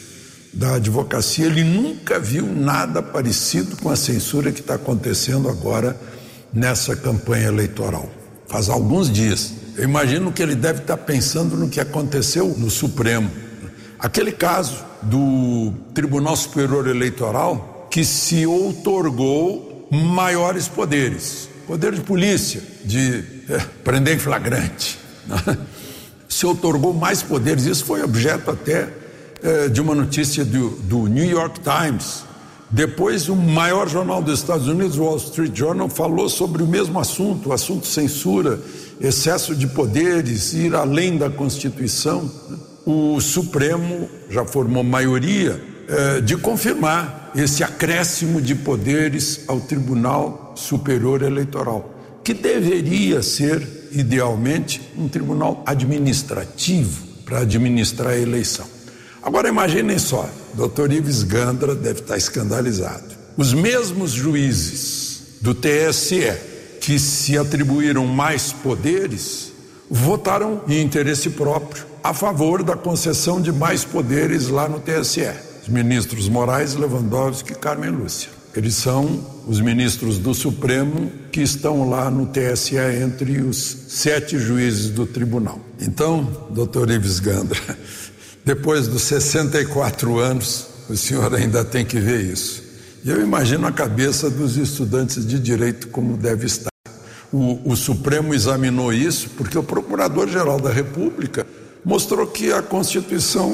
da 0.54 0.76
advocacia 0.76 1.46
ele 1.46 1.64
nunca 1.64 2.20
viu 2.20 2.46
nada 2.46 3.02
parecido 3.02 3.78
com 3.78 3.90
a 3.90 3.96
censura 3.96 4.52
que 4.52 4.62
está 4.62 4.76
acontecendo 4.76 5.48
agora 5.48 6.00
nessa 6.54 6.96
campanha 6.96 7.48
eleitoral. 7.48 8.10
Faz 8.48 8.70
alguns 8.70 9.12
dias. 9.12 9.54
Eu 9.78 9.84
imagino 9.84 10.32
que 10.32 10.42
ele 10.42 10.56
deve 10.56 10.80
estar 10.80 10.98
pensando 10.98 11.56
no 11.56 11.70
que 11.70 11.80
aconteceu 11.80 12.56
no 12.58 12.70
Supremo. 12.70 13.30
Aquele 14.00 14.32
caso 14.32 14.84
do 15.02 15.74
Tribunal 15.94 16.36
Superior 16.36 16.88
Eleitoral 16.88 17.88
que 17.92 18.04
se 18.04 18.46
outorgou 18.46 19.88
maiores 19.92 20.68
poderes 20.68 21.50
poder 21.70 21.94
de 21.94 22.02
polícia, 22.02 22.64
de 22.84 23.24
é, 23.48 23.60
prender 23.84 24.16
em 24.16 24.20
flagrante. 24.20 24.98
Né? 25.28 25.56
Se 26.28 26.44
outorgou 26.48 26.96
mais 26.96 27.22
poderes. 27.22 27.66
Isso 27.66 27.86
foi 27.86 28.02
objeto 28.02 28.50
até 28.50 28.90
é, 29.42 29.70
de 29.70 29.82
uma 29.82 29.96
notícia 29.96 30.44
do, 30.44 30.70
do 30.82 31.08
New 31.08 31.26
York 31.26 31.60
Times. 31.62 32.24
Depois, 32.72 33.30
o 33.30 33.36
maior 33.36 33.90
jornal 33.90 34.22
dos 34.22 34.40
Estados 34.40 34.68
Unidos, 34.68 34.98
o 34.98 35.04
Wall 35.04 35.18
Street 35.18 35.56
Journal, 35.56 35.90
falou 35.90 36.30
sobre 36.30 36.62
o 36.62 36.68
mesmo 36.68 37.00
assunto, 37.00 37.50
o 37.50 37.54
assunto 37.54 37.88
censura 37.88 38.60
excesso 39.02 39.56
de 39.56 39.66
poderes, 39.68 40.54
ir 40.54 40.76
além 40.76 41.18
da 41.18 41.30
Constituição, 41.30 42.30
o 42.86 43.20
Supremo 43.20 44.10
já 44.30 44.46
formou 44.46 44.84
maioria 44.84 45.62
eh, 45.88 46.22
de 46.22 46.36
confirmar 46.38 47.32
esse 47.36 47.64
acréscimo 47.64 48.42
de 48.42 48.56
poderes 48.56 49.42
ao 49.48 49.60
Tribunal 49.62 50.54
Superior 50.56 51.22
Eleitoral, 51.22 51.94
que 52.24 52.34
deveria 52.34 53.22
ser, 53.22 53.90
idealmente, 53.92 54.82
um 54.98 55.08
tribunal 55.08 55.64
administrativo 55.66 57.08
para 57.26 57.40
administrar 57.40 58.10
a 58.10 58.18
eleição. 58.18 58.66
Agora 59.22 59.50
imaginem 59.50 60.00
só, 60.00 60.30
doutor 60.54 60.92
Ives 60.92 61.24
Gandra 61.24 61.76
deve 61.76 62.00
estar 62.00 62.18
escandalizado. 62.18 63.18
Os 63.38 63.54
mesmos 63.54 64.12
juízes 64.12 65.22
do 65.42 65.54
TSE 65.54 66.34
que 66.82 66.98
se 66.98 67.38
atribuíram 67.38 68.06
mais 68.06 68.52
poderes 68.52 69.52
votaram 69.90 70.62
em 70.68 70.82
interesse 70.82 71.32
próprio 71.32 71.86
a 72.04 72.14
favor 72.14 72.64
da 72.64 72.76
concessão 72.76 73.42
de 73.42 73.52
mais 73.52 73.84
poderes 73.84 74.48
lá 74.48 74.70
no 74.70 74.80
TSE. 74.80 75.30
Os 75.62 75.68
ministros 75.68 76.30
Moraes, 76.30 76.76
Lewandowski 76.76 77.52
e 77.52 77.56
Carmen 77.56 77.92
Lúcia. 77.92 78.30
Eles 78.56 78.76
são 78.76 79.24
os 79.46 79.62
ministros 79.62 80.18
do 80.18 80.34
Supremo 80.34 81.12
que 81.32 81.42
estão 81.42 81.90
lá 81.90 82.10
no 82.10 82.26
TSE 82.26 82.78
entre 82.78 83.42
os 83.42 83.58
sete 83.88 84.40
juízes 84.40 84.90
do 84.90 85.06
tribunal. 85.06 85.60
Então, 85.80 86.48
doutor 86.50 86.90
Ives 86.90 87.20
Gandra, 87.20 87.60
depois 88.50 88.88
dos 88.88 89.04
64 89.04 90.18
anos, 90.18 90.66
o 90.90 90.98
senhor 90.98 91.36
ainda 91.36 91.64
tem 91.64 91.86
que 91.86 92.00
ver 92.00 92.20
isso. 92.22 92.64
E 93.06 93.10
eu 93.12 93.22
imagino 93.22 93.68
a 93.68 93.72
cabeça 93.72 94.28
dos 94.28 94.58
estudantes 94.58 95.24
de 95.24 95.38
direito 95.38 95.90
como 95.90 96.18
deve 96.18 96.48
estar. 96.48 96.72
O, 97.32 97.60
o 97.64 97.76
Supremo 97.76 98.34
examinou 98.34 98.92
isso 98.92 99.30
porque 99.38 99.56
o 99.56 99.62
Procurador-Geral 99.62 100.60
da 100.60 100.72
República 100.72 101.46
mostrou 101.86 102.26
que 102.26 102.52
a 102.52 102.64
Constituição 102.64 103.52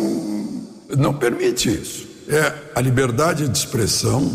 não 0.98 1.14
permite 1.14 1.70
isso. 1.70 2.08
É 2.30 2.54
a 2.74 2.80
liberdade 2.80 3.50
de 3.50 3.58
expressão, 3.58 4.32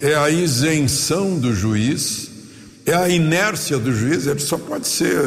é 0.00 0.14
a 0.14 0.30
isenção 0.30 1.36
do 1.36 1.52
juiz, 1.52 2.30
é 2.86 2.94
a 2.94 3.08
inércia 3.08 3.76
do 3.76 3.92
juiz, 3.92 4.28
ele 4.28 4.38
só 4.38 4.56
pode 4.56 4.86
ser 4.86 5.18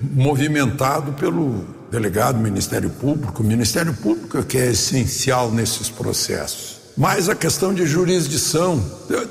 movimentado 0.00 1.14
pelo 1.14 1.77
delegado 1.90 2.36
do 2.36 2.42
Ministério 2.42 2.90
Público, 2.90 3.42
o 3.42 3.46
Ministério 3.46 3.94
Público 3.94 4.38
é 4.38 4.42
que 4.42 4.58
é 4.58 4.70
essencial 4.70 5.50
nesses 5.50 5.88
processos. 5.88 6.78
Mas 6.96 7.28
a 7.28 7.34
questão 7.34 7.72
de 7.72 7.86
jurisdição, 7.86 8.82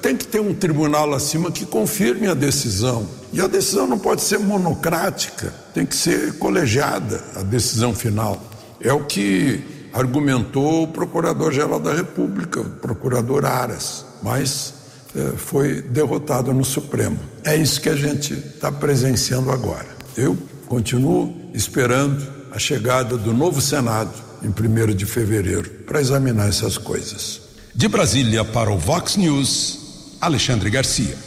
tem 0.01 0.15
que 0.15 0.25
ter 0.25 0.39
um 0.39 0.53
tribunal 0.53 1.13
acima 1.13 1.51
que 1.51 1.65
confirme 1.65 2.25
a 2.27 2.33
decisão 2.33 3.05
E 3.33 3.41
a 3.41 3.47
decisão 3.47 3.85
não 3.85 3.99
pode 3.99 4.21
ser 4.21 4.39
monocrática, 4.39 5.53
tem 5.73 5.85
que 5.85 5.95
ser 5.95 6.37
colegiada 6.37 7.21
a 7.35 7.43
decisão 7.43 7.93
final. 7.93 8.41
É 8.79 8.93
o 8.93 9.03
que 9.03 9.89
argumentou 9.91 10.83
o 10.83 10.87
Procurador-Geral 10.87 11.79
da 11.79 11.93
República, 11.93 12.61
o 12.61 12.69
Procurador 12.69 13.43
Aras, 13.43 14.05
mas 14.23 14.73
é, 15.13 15.35
foi 15.35 15.81
derrotado 15.81 16.53
no 16.53 16.63
Supremo. 16.63 17.19
É 17.43 17.55
isso 17.55 17.81
que 17.81 17.89
a 17.89 17.95
gente 17.95 18.33
está 18.33 18.71
presenciando 18.71 19.51
agora. 19.51 19.87
Eu 20.15 20.37
continuo 20.67 21.35
esperando 21.53 22.36
a 22.51 22.59
chegada 22.59 23.17
do 23.17 23.33
novo 23.33 23.61
Senado 23.61 24.11
em 24.43 24.47
1 24.49 24.95
de 24.95 25.05
fevereiro 25.05 25.69
para 25.85 25.99
examinar 25.99 26.47
essas 26.47 26.77
coisas. 26.77 27.41
De 27.73 27.87
Brasília 27.87 28.43
para 28.43 28.71
o 28.71 28.77
Vox 28.77 29.15
News, 29.15 30.17
Alexandre 30.21 30.69
Garcia. 30.69 31.17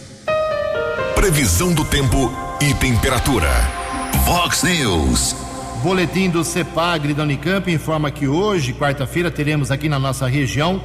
Previsão 1.15 1.73
do 1.73 1.85
tempo 1.85 2.33
e 2.61 2.75
temperatura. 2.75 3.51
Vox 4.25 4.63
News. 4.63 5.37
Boletim 5.83 6.29
do 6.29 6.45
CEPAGRE 6.45 7.15
da 7.15 7.23
Unicamp 7.23 7.71
informa 7.73 8.11
que 8.11 8.29
hoje, 8.29 8.73
quarta-feira, 8.73 9.31
teremos 9.31 9.71
aqui 9.71 9.89
na 9.89 9.99
nossa 9.99 10.27
região 10.27 10.83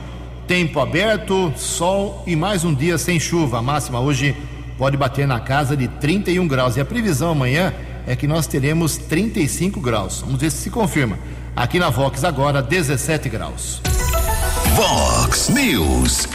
tempo 0.48 0.80
aberto, 0.80 1.52
sol 1.58 2.24
e 2.28 2.36
mais 2.36 2.64
um 2.64 2.74
dia 2.74 2.98
sem 2.98 3.20
chuva. 3.20 3.60
A 3.60 3.62
máxima 3.62 4.00
hoje 4.00 4.36
pode 4.78 4.96
bater 4.96 5.28
na 5.28 5.40
casa 5.40 5.76
de 5.76 5.88
31 5.88 6.48
graus. 6.48 6.78
E 6.78 6.82
a 6.82 6.86
previsão 6.86 7.32
amanhã 7.32 7.74
é 8.08 8.16
que 8.16 8.28
nós 8.28 8.48
teremos 8.48 8.98
35 8.98 9.80
graus. 9.80 10.22
Vamos 10.22 10.40
ver 10.40 10.52
se 10.52 10.58
se 10.58 10.70
confirma. 10.70 11.18
Aqui 11.56 11.80
na 11.80 11.90
Vox 11.90 12.24
agora 12.24 12.62
17 12.62 13.30
graus. 13.30 13.82
Vox 14.76 15.50
News. 15.50 16.28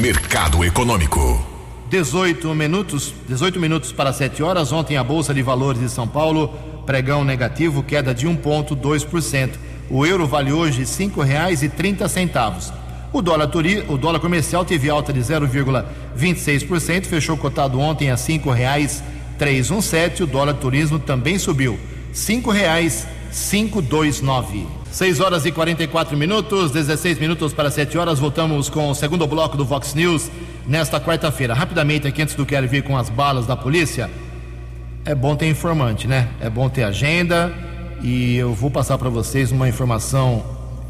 Mercado 0.00 0.64
Econômico. 0.64 1.44
18 1.88 2.54
minutos, 2.54 3.14
18 3.28 3.60
minutos 3.60 3.92
para 3.92 4.12
7 4.12 4.42
horas. 4.42 4.72
Ontem 4.72 4.96
a 4.96 5.04
Bolsa 5.04 5.32
de 5.32 5.42
Valores 5.42 5.80
de 5.80 5.88
São 5.88 6.08
Paulo 6.08 6.48
pregão 6.86 7.24
negativo, 7.24 7.82
queda 7.82 8.14
de 8.14 8.26
1,2%. 8.26 9.50
O 9.90 10.06
euro 10.06 10.26
vale 10.26 10.52
hoje 10.52 10.80
R$ 10.80 10.84
5,30. 10.84 12.72
O 13.12 13.22
dólar, 13.22 13.48
turi, 13.48 13.84
o 13.88 13.96
dólar 13.96 14.20
comercial 14.20 14.64
teve 14.64 14.90
alta 14.90 15.12
de 15.12 15.20
0,26%, 15.20 17.04
fechou 17.04 17.36
cotado 17.36 17.78
ontem 17.78 18.10
a 18.10 18.14
R$ 18.14 18.20
5,317. 19.38 20.22
O 20.22 20.26
dólar 20.26 20.54
turismo 20.54 20.98
também 20.98 21.38
subiu, 21.38 21.72
R$ 21.72 21.78
5,529. 22.12 24.66
6 24.90 25.20
horas 25.20 25.44
e 25.44 25.52
44 25.52 26.16
minutos, 26.16 26.70
16 26.70 27.18
minutos 27.18 27.52
para 27.52 27.70
7 27.70 27.98
horas. 27.98 28.18
Voltamos 28.18 28.70
com 28.70 28.88
o 28.88 28.94
segundo 28.94 29.26
bloco 29.26 29.54
do 29.56 29.64
Vox 29.64 29.94
News 29.94 30.30
nesta 30.66 30.98
quarta-feira. 30.98 31.52
Rapidamente, 31.52 32.08
aqui 32.08 32.22
antes 32.22 32.34
do 32.34 32.46
Quero 32.46 32.66
vir 32.66 32.82
com 32.82 32.96
as 32.96 33.10
balas 33.10 33.46
da 33.46 33.54
polícia 33.54 34.10
é 35.06 35.14
bom 35.14 35.36
ter 35.36 35.48
informante, 35.48 36.08
né? 36.08 36.28
É 36.40 36.50
bom 36.50 36.68
ter 36.68 36.82
agenda 36.82 37.54
e 38.02 38.36
eu 38.36 38.52
vou 38.52 38.70
passar 38.70 38.98
para 38.98 39.08
vocês 39.08 39.52
uma 39.52 39.68
informação 39.68 40.44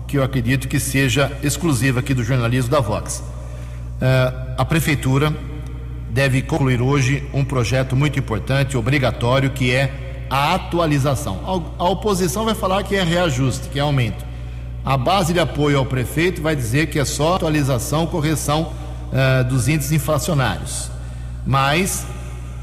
que 0.08 0.16
eu 0.16 0.22
acredito 0.22 0.68
que 0.68 0.80
seja 0.80 1.30
exclusiva 1.42 2.00
aqui 2.00 2.14
do 2.14 2.24
jornalismo 2.24 2.70
da 2.70 2.80
Vox. 2.80 3.22
É, 4.00 4.32
a 4.56 4.64
prefeitura 4.64 5.32
deve 6.16 6.40
concluir 6.40 6.80
hoje 6.80 7.22
um 7.34 7.44
projeto 7.44 7.94
muito 7.94 8.18
importante, 8.18 8.74
obrigatório, 8.74 9.50
que 9.50 9.70
é 9.70 10.24
a 10.30 10.54
atualização. 10.54 11.38
A 11.78 11.84
oposição 11.90 12.46
vai 12.46 12.54
falar 12.54 12.82
que 12.84 12.96
é 12.96 13.04
reajuste, 13.04 13.68
que 13.68 13.78
é 13.78 13.82
aumento. 13.82 14.24
A 14.82 14.96
base 14.96 15.34
de 15.34 15.40
apoio 15.40 15.76
ao 15.76 15.84
prefeito 15.84 16.40
vai 16.40 16.56
dizer 16.56 16.86
que 16.86 16.98
é 16.98 17.04
só 17.04 17.34
atualização, 17.34 18.06
correção 18.06 18.72
uh, 19.12 19.44
dos 19.44 19.68
índices 19.68 19.92
inflacionários. 19.92 20.90
Mas 21.44 22.06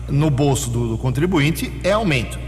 no 0.09 0.31
bolso 0.31 0.71
do, 0.71 0.87
do 0.87 0.97
contribuinte 0.97 1.71
é 1.83 1.91
aumento 1.91 2.39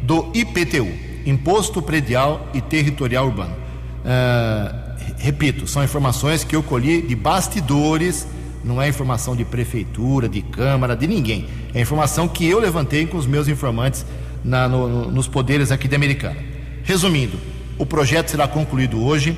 do 0.00 0.32
IPTU, 0.32 0.88
Imposto 1.26 1.82
Predial 1.82 2.48
e 2.54 2.62
Territorial 2.62 3.26
Urbano. 3.26 3.54
Uh, 3.54 4.94
repito, 5.18 5.66
são 5.66 5.84
informações 5.84 6.42
que 6.42 6.56
eu 6.56 6.62
colhi 6.62 7.02
de 7.02 7.14
bastidores, 7.14 8.26
não 8.64 8.80
é 8.80 8.88
informação 8.88 9.36
de 9.36 9.44
prefeitura, 9.44 10.28
de 10.28 10.40
câmara, 10.40 10.96
de 10.96 11.06
ninguém. 11.06 11.46
É 11.74 11.80
informação 11.80 12.26
que 12.26 12.46
eu 12.46 12.58
levantei 12.58 13.06
com 13.06 13.18
os 13.18 13.26
meus 13.26 13.46
informantes 13.46 14.04
na, 14.42 14.68
no, 14.68 14.88
no, 14.88 15.10
nos 15.10 15.28
poderes 15.28 15.70
aqui 15.70 15.86
de 15.86 15.94
Americana. 15.94 16.36
Resumindo, 16.82 17.38
o 17.78 17.84
projeto 17.84 18.30
será 18.30 18.48
concluído 18.48 19.02
hoje, 19.04 19.36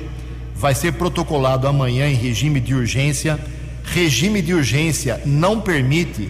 vai 0.55 0.73
ser 0.73 0.93
protocolado 0.93 1.67
amanhã 1.67 2.07
em 2.07 2.15
regime 2.15 2.59
de 2.59 2.73
urgência. 2.73 3.39
Regime 3.83 4.41
de 4.41 4.53
urgência 4.53 5.21
não 5.25 5.61
permite 5.61 6.29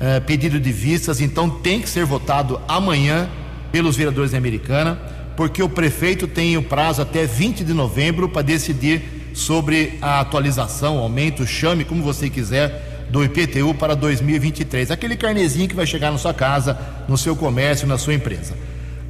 eh, 0.00 0.20
pedido 0.20 0.60
de 0.60 0.72
vistas, 0.72 1.20
então 1.20 1.48
tem 1.48 1.80
que 1.80 1.88
ser 1.88 2.04
votado 2.04 2.60
amanhã 2.68 3.28
pelos 3.72 3.96
vereadores 3.96 4.32
de 4.32 4.36
Americana, 4.36 5.00
porque 5.36 5.62
o 5.62 5.68
prefeito 5.68 6.26
tem 6.26 6.56
o 6.56 6.62
prazo 6.62 7.02
até 7.02 7.26
20 7.26 7.64
de 7.64 7.72
novembro 7.72 8.28
para 8.28 8.42
decidir 8.42 9.15
sobre 9.36 9.98
a 10.00 10.20
atualização, 10.20 10.96
aumento, 10.96 11.46
chame 11.46 11.84
como 11.84 12.02
você 12.02 12.30
quiser, 12.30 13.06
do 13.10 13.22
IPTU 13.22 13.74
para 13.74 13.94
2023. 13.94 14.90
Aquele 14.90 15.14
carnezinho 15.14 15.68
que 15.68 15.74
vai 15.74 15.86
chegar 15.86 16.10
na 16.10 16.16
sua 16.16 16.32
casa, 16.32 16.76
no 17.06 17.18
seu 17.18 17.36
comércio, 17.36 17.86
na 17.86 17.98
sua 17.98 18.14
empresa. 18.14 18.54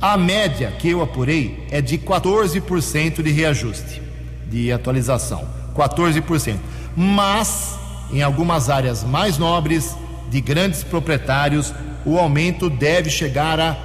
A 0.00 0.16
média 0.16 0.72
que 0.80 0.90
eu 0.90 1.00
apurei 1.00 1.64
é 1.70 1.80
de 1.80 1.96
14% 1.96 3.22
de 3.22 3.30
reajuste, 3.30 4.02
de 4.50 4.72
atualização. 4.72 5.46
14%. 5.76 6.56
Mas, 6.96 7.78
em 8.12 8.20
algumas 8.20 8.68
áreas 8.68 9.04
mais 9.04 9.38
nobres, 9.38 9.94
de 10.28 10.40
grandes 10.40 10.82
proprietários, 10.82 11.72
o 12.04 12.18
aumento 12.18 12.68
deve 12.68 13.10
chegar 13.10 13.60
a 13.60 13.76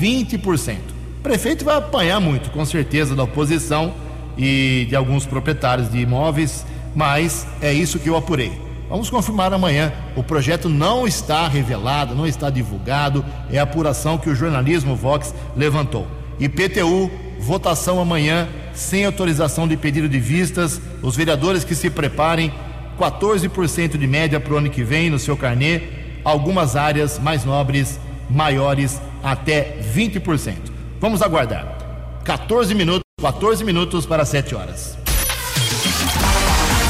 20%. 0.00 0.76
O 1.18 1.22
prefeito 1.22 1.64
vai 1.64 1.76
apanhar 1.76 2.18
muito, 2.18 2.50
com 2.50 2.64
certeza, 2.64 3.14
da 3.14 3.22
oposição 3.22 3.94
e 4.36 4.86
de 4.88 4.96
alguns 4.96 5.26
proprietários 5.26 5.90
de 5.90 5.98
imóveis, 5.98 6.66
mas 6.94 7.46
é 7.60 7.72
isso 7.72 7.98
que 7.98 8.08
eu 8.08 8.16
apurei. 8.16 8.52
Vamos 8.88 9.10
confirmar 9.10 9.52
amanhã. 9.52 9.92
O 10.14 10.22
projeto 10.22 10.68
não 10.68 11.06
está 11.06 11.48
revelado, 11.48 12.14
não 12.14 12.26
está 12.26 12.50
divulgado, 12.50 13.24
é 13.50 13.58
a 13.58 13.62
apuração 13.62 14.18
que 14.18 14.28
o 14.28 14.34
jornalismo 14.34 14.94
Vox 14.94 15.34
levantou. 15.56 16.06
IPTU, 16.38 17.10
votação 17.38 18.00
amanhã, 18.00 18.48
sem 18.72 19.04
autorização 19.04 19.66
de 19.66 19.76
pedido 19.76 20.08
de 20.08 20.20
vistas. 20.20 20.80
Os 21.02 21.16
vereadores 21.16 21.64
que 21.64 21.74
se 21.74 21.90
preparem 21.90 22.52
14% 22.98 23.96
de 23.96 24.06
média 24.06 24.38
para 24.38 24.54
o 24.54 24.56
ano 24.58 24.70
que 24.70 24.84
vem 24.84 25.10
no 25.10 25.18
seu 25.18 25.36
carnê, 25.36 25.82
algumas 26.24 26.76
áreas 26.76 27.18
mais 27.18 27.44
nobres, 27.44 27.98
maiores, 28.30 29.00
até 29.22 29.78
20%. 29.94 30.54
Vamos 31.00 31.22
aguardar. 31.22 31.78
14 32.24 32.74
minutos, 32.74 33.03
14 33.24 33.64
minutos 33.64 34.04
para 34.04 34.22
7 34.22 34.54
horas. 34.54 34.98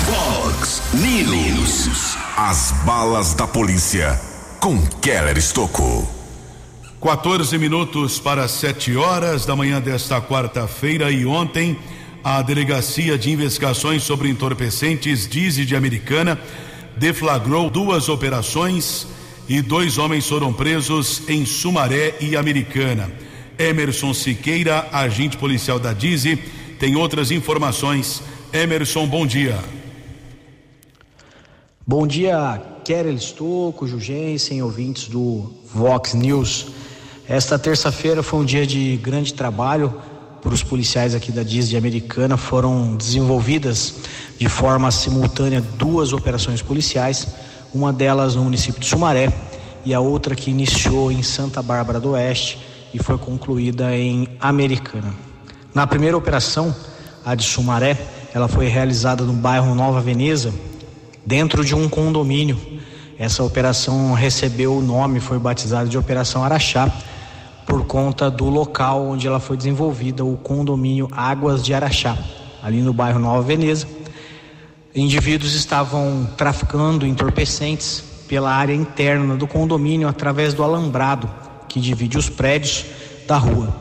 Fox 0.04 0.82
News. 0.92 2.16
As 2.36 2.72
balas 2.84 3.34
da 3.34 3.46
polícia 3.46 4.20
com 4.58 4.84
Keller 5.00 5.38
Estocou. 5.38 6.04
14 7.00 7.56
minutos 7.56 8.18
para 8.18 8.48
7 8.48 8.96
horas 8.96 9.46
da 9.46 9.54
manhã 9.54 9.80
desta 9.80 10.20
quarta-feira 10.20 11.08
e 11.08 11.24
ontem 11.24 11.78
a 12.24 12.42
Delegacia 12.42 13.16
de 13.16 13.30
Investigações 13.30 14.02
sobre 14.02 14.28
Entorpecentes, 14.28 15.28
Dize 15.28 15.64
de 15.64 15.76
Americana, 15.76 16.36
deflagrou 16.96 17.70
duas 17.70 18.08
operações 18.08 19.06
e 19.48 19.62
dois 19.62 19.98
homens 19.98 20.28
foram 20.28 20.52
presos 20.52 21.22
em 21.28 21.46
Sumaré 21.46 22.16
e 22.20 22.36
Americana. 22.36 23.08
Emerson 23.58 24.12
Siqueira, 24.12 24.88
agente 24.90 25.36
policial 25.36 25.78
da 25.78 25.92
Dize, 25.92 26.36
tem 26.78 26.96
outras 26.96 27.30
informações. 27.30 28.22
Emerson, 28.52 29.06
bom 29.06 29.26
dia. 29.26 29.58
Bom 31.86 32.06
dia, 32.06 32.60
Kerel 32.84 33.14
Estocco, 33.14 33.86
Jugensen, 33.86 34.62
ouvintes 34.62 35.06
do 35.06 35.52
Vox 35.72 36.14
News. 36.14 36.66
Esta 37.28 37.58
terça-feira 37.58 38.22
foi 38.22 38.40
um 38.40 38.44
dia 38.44 38.66
de 38.66 38.96
grande 38.96 39.32
trabalho 39.32 39.94
por 40.42 40.52
os 40.52 40.62
policiais 40.62 41.14
aqui 41.14 41.30
da 41.30 41.42
DIS 41.42 41.74
Americana, 41.74 42.36
foram 42.36 42.96
desenvolvidas 42.96 43.94
de 44.36 44.48
forma 44.48 44.90
simultânea 44.90 45.60
duas 45.60 46.12
operações 46.12 46.60
policiais, 46.60 47.28
uma 47.72 47.92
delas 47.92 48.34
no 48.34 48.44
município 48.44 48.80
de 48.80 48.86
Sumaré 48.86 49.32
e 49.84 49.94
a 49.94 50.00
outra 50.00 50.34
que 50.34 50.50
iniciou 50.50 51.10
em 51.12 51.22
Santa 51.22 51.62
Bárbara 51.62 52.00
do 52.00 52.10
Oeste 52.10 52.73
e 52.94 53.02
foi 53.02 53.18
concluída 53.18 53.94
em 53.94 54.28
Americana. 54.40 55.12
Na 55.74 55.84
primeira 55.84 56.16
operação, 56.16 56.74
a 57.26 57.34
de 57.34 57.42
Sumaré, 57.42 57.98
ela 58.32 58.46
foi 58.46 58.68
realizada 58.68 59.24
no 59.24 59.32
bairro 59.32 59.74
Nova 59.74 60.00
Veneza, 60.00 60.54
dentro 61.26 61.64
de 61.64 61.74
um 61.74 61.88
condomínio. 61.88 62.56
Essa 63.18 63.42
operação 63.42 64.12
recebeu 64.12 64.76
o 64.76 64.80
nome, 64.80 65.18
foi 65.18 65.40
batizada 65.40 65.88
de 65.88 65.98
Operação 65.98 66.44
Araxá 66.44 66.90
por 67.66 67.84
conta 67.84 68.30
do 68.30 68.44
local 68.48 69.08
onde 69.08 69.26
ela 69.26 69.40
foi 69.40 69.56
desenvolvida, 69.56 70.24
o 70.24 70.36
condomínio 70.36 71.08
Águas 71.10 71.64
de 71.64 71.74
Araxá, 71.74 72.16
ali 72.62 72.80
no 72.80 72.92
bairro 72.92 73.18
Nova 73.18 73.42
Veneza. 73.42 73.88
Indivíduos 74.94 75.54
estavam 75.54 76.28
traficando 76.36 77.04
entorpecentes 77.04 78.04
pela 78.28 78.52
área 78.52 78.74
interna 78.74 79.34
do 79.34 79.48
condomínio 79.48 80.06
através 80.06 80.54
do 80.54 80.62
alambrado 80.62 81.28
que 81.74 81.80
divide 81.80 82.16
os 82.16 82.28
prédios 82.28 82.84
da 83.26 83.36
rua. 83.36 83.74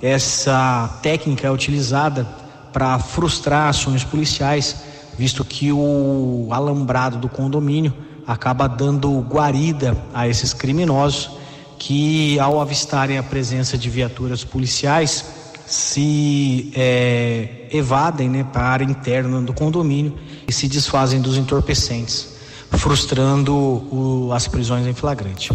Essa 0.00 0.98
técnica 1.02 1.46
é 1.46 1.50
utilizada 1.50 2.26
para 2.72 2.98
frustrar 2.98 3.68
ações 3.68 4.02
policiais, 4.02 4.76
visto 5.18 5.44
que 5.44 5.70
o 5.70 6.48
alambrado 6.50 7.18
do 7.18 7.28
condomínio 7.28 7.92
acaba 8.26 8.66
dando 8.66 9.20
guarida 9.20 9.94
a 10.14 10.26
esses 10.26 10.54
criminosos 10.54 11.32
que, 11.78 12.40
ao 12.40 12.62
avistarem 12.62 13.18
a 13.18 13.22
presença 13.22 13.76
de 13.76 13.90
viaturas 13.90 14.42
policiais, 14.42 15.26
se 15.66 16.72
é, 16.74 17.68
evadem 17.70 18.30
né, 18.30 18.46
para 18.50 18.62
a 18.62 18.68
área 18.68 18.84
interna 18.86 19.42
do 19.42 19.52
condomínio 19.52 20.14
e 20.48 20.52
se 20.52 20.66
desfazem 20.66 21.20
dos 21.20 21.36
entorpecentes, 21.36 22.36
frustrando 22.70 23.54
o, 23.54 24.30
as 24.32 24.48
prisões 24.48 24.86
em 24.86 24.94
flagrante. 24.94 25.52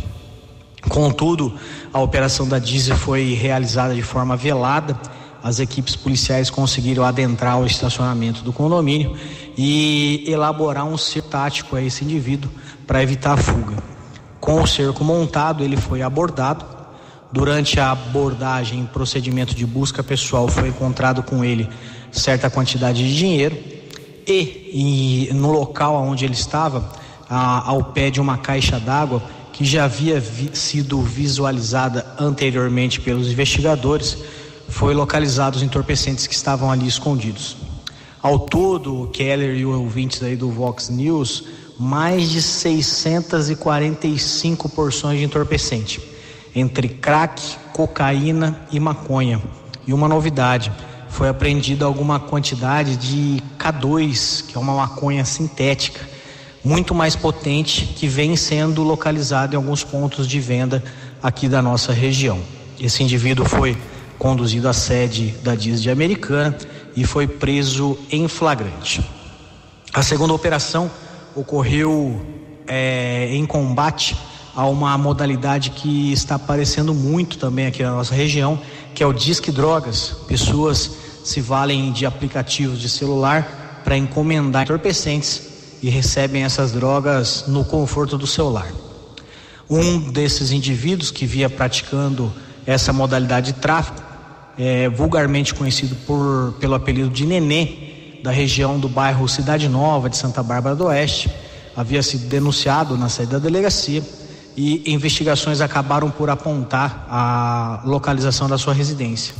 Contudo, 0.87 1.53
a 1.91 1.99
operação 1.99 2.47
da 2.47 2.57
Diesel 2.57 2.95
foi 2.95 3.33
realizada 3.33 3.93
de 3.93 4.01
forma 4.01 4.37
velada. 4.37 4.97
As 5.43 5.59
equipes 5.59 5.95
policiais 5.95 6.49
conseguiram 6.49 7.03
adentrar 7.03 7.59
o 7.59 7.65
estacionamento 7.65 8.41
do 8.43 8.53
condomínio 8.53 9.15
e 9.57 10.23
elaborar 10.27 10.85
um 10.85 10.97
cerco 10.97 11.29
tático 11.29 11.75
a 11.75 11.81
esse 11.81 12.03
indivíduo 12.03 12.49
para 12.87 13.03
evitar 13.03 13.33
a 13.33 13.37
fuga. 13.37 13.75
Com 14.39 14.61
o 14.61 14.67
cerco 14.67 15.03
montado, 15.03 15.63
ele 15.63 15.77
foi 15.77 16.01
abordado. 16.01 16.65
Durante 17.31 17.79
a 17.79 17.91
abordagem, 17.91 18.89
procedimento 18.91 19.53
de 19.53 19.65
busca 19.65 20.01
pessoal, 20.01 20.47
foi 20.47 20.69
encontrado 20.69 21.21
com 21.21 21.43
ele 21.43 21.69
certa 22.11 22.49
quantidade 22.49 23.07
de 23.07 23.15
dinheiro 23.15 23.55
e, 24.25 25.29
e 25.29 25.33
no 25.33 25.51
local 25.51 25.95
onde 25.95 26.25
ele 26.25 26.33
estava, 26.33 26.89
a, 27.29 27.69
ao 27.69 27.83
pé 27.83 28.09
de 28.09 28.19
uma 28.19 28.37
caixa 28.37 28.79
d'água 28.79 29.21
que 29.59 29.65
já 29.65 29.83
havia 29.83 30.21
vi, 30.21 30.51
sido 30.53 31.01
visualizada 31.01 32.15
anteriormente 32.17 33.01
pelos 33.01 33.29
investigadores, 33.29 34.17
foi 34.69 34.93
localizado 34.93 35.57
os 35.57 35.63
entorpecentes 35.63 36.25
que 36.25 36.33
estavam 36.33 36.71
ali 36.71 36.87
escondidos. 36.87 37.57
Ao 38.21 38.39
todo, 38.39 39.01
o 39.01 39.07
Keller 39.07 39.57
e 39.57 39.65
os 39.65 39.75
ouvintes 39.75 40.23
aí 40.23 40.37
do 40.37 40.49
Vox 40.49 40.87
News, 40.87 41.43
mais 41.77 42.29
de 42.29 42.41
645 42.41 44.69
porções 44.69 45.19
de 45.19 45.25
entorpecente, 45.25 46.01
entre 46.55 46.87
crack, 46.87 47.41
cocaína 47.73 48.61
e 48.71 48.79
maconha. 48.79 49.43
E 49.85 49.91
uma 49.91 50.07
novidade, 50.07 50.71
foi 51.09 51.27
apreendida 51.27 51.83
alguma 51.83 52.17
quantidade 52.17 52.95
de 52.95 53.43
K2, 53.57 54.45
que 54.47 54.55
é 54.55 54.59
uma 54.59 54.73
maconha 54.73 55.25
sintética, 55.25 55.99
muito 56.63 56.93
mais 56.93 57.15
potente, 57.15 57.85
que 57.85 58.07
vem 58.07 58.35
sendo 58.35 58.83
localizada 58.83 59.55
em 59.55 59.57
alguns 59.57 59.83
pontos 59.83 60.27
de 60.27 60.39
venda 60.39 60.83
aqui 61.21 61.47
da 61.47 61.61
nossa 61.61 61.93
região. 61.93 62.39
Esse 62.79 63.03
indivíduo 63.03 63.45
foi 63.45 63.77
conduzido 64.17 64.67
à 64.67 64.73
sede 64.73 65.33
da 65.43 65.55
DIS 65.55 65.81
de 65.81 65.89
Americana 65.89 66.57
e 66.95 67.05
foi 67.05 67.27
preso 67.27 67.97
em 68.11 68.27
flagrante. 68.27 69.01
A 69.93 70.03
segunda 70.03 70.33
operação 70.33 70.91
ocorreu 71.35 72.21
é, 72.67 73.29
em 73.31 73.45
combate 73.45 74.15
a 74.55 74.65
uma 74.67 74.97
modalidade 74.97 75.69
que 75.69 76.11
está 76.11 76.35
aparecendo 76.35 76.93
muito 76.93 77.37
também 77.37 77.67
aqui 77.67 77.81
na 77.81 77.91
nossa 77.91 78.13
região, 78.13 78.59
que 78.93 79.01
é 79.01 79.07
o 79.07 79.13
Disque 79.13 79.51
Drogas. 79.51 80.17
Pessoas 80.27 80.91
se 81.23 81.39
valem 81.39 81.91
de 81.91 82.05
aplicativos 82.05 82.79
de 82.79 82.89
celular 82.89 83.81
para 83.83 83.97
encomendar 83.97 84.63
entorpecentes 84.63 85.48
e 85.81 85.89
recebem 85.89 86.43
essas 86.43 86.71
drogas 86.71 87.45
no 87.47 87.63
conforto 87.63 88.17
do 88.17 88.27
celular. 88.27 88.67
Um 89.69 90.11
desses 90.11 90.51
indivíduos 90.51 91.11
que 91.11 91.25
via 91.25 91.49
praticando 91.49 92.33
essa 92.65 92.91
modalidade 92.91 93.53
de 93.53 93.59
tráfico, 93.59 94.01
é, 94.57 94.89
vulgarmente 94.89 95.53
conhecido 95.53 95.95
por, 96.07 96.55
pelo 96.59 96.75
apelido 96.75 97.09
de 97.09 97.25
Nenê, 97.25 98.19
da 98.23 98.31
região 98.31 98.77
do 98.79 98.89
bairro 98.89 99.27
Cidade 99.29 99.69
Nova 99.69 100.09
de 100.09 100.17
Santa 100.17 100.43
Bárbara 100.43 100.75
do 100.75 100.85
Oeste, 100.85 101.31
havia 101.75 102.03
sido 102.03 102.27
denunciado 102.27 102.97
na 102.97 103.07
sede 103.07 103.31
da 103.31 103.39
delegacia 103.39 104.03
e 104.57 104.91
investigações 104.91 105.61
acabaram 105.61 106.09
por 106.11 106.29
apontar 106.29 107.05
a 107.09 107.81
localização 107.85 108.49
da 108.49 108.57
sua 108.57 108.73
residência. 108.73 109.33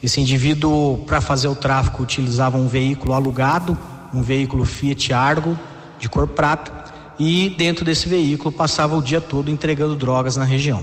Esse 0.00 0.20
indivíduo, 0.20 0.98
para 1.06 1.20
fazer 1.20 1.48
o 1.48 1.54
tráfico, 1.54 2.02
utilizava 2.02 2.56
um 2.56 2.68
veículo 2.68 3.12
alugado, 3.12 3.76
um 4.14 4.22
veículo 4.22 4.64
Fiat 4.64 5.12
Argo 5.12 5.58
de 6.02 6.08
cor 6.08 6.26
prata, 6.26 6.82
e 7.16 7.54
dentro 7.56 7.84
desse 7.84 8.08
veículo 8.08 8.50
passava 8.50 8.96
o 8.96 9.00
dia 9.00 9.20
todo 9.20 9.48
entregando 9.48 9.94
drogas 9.94 10.36
na 10.36 10.42
região. 10.44 10.82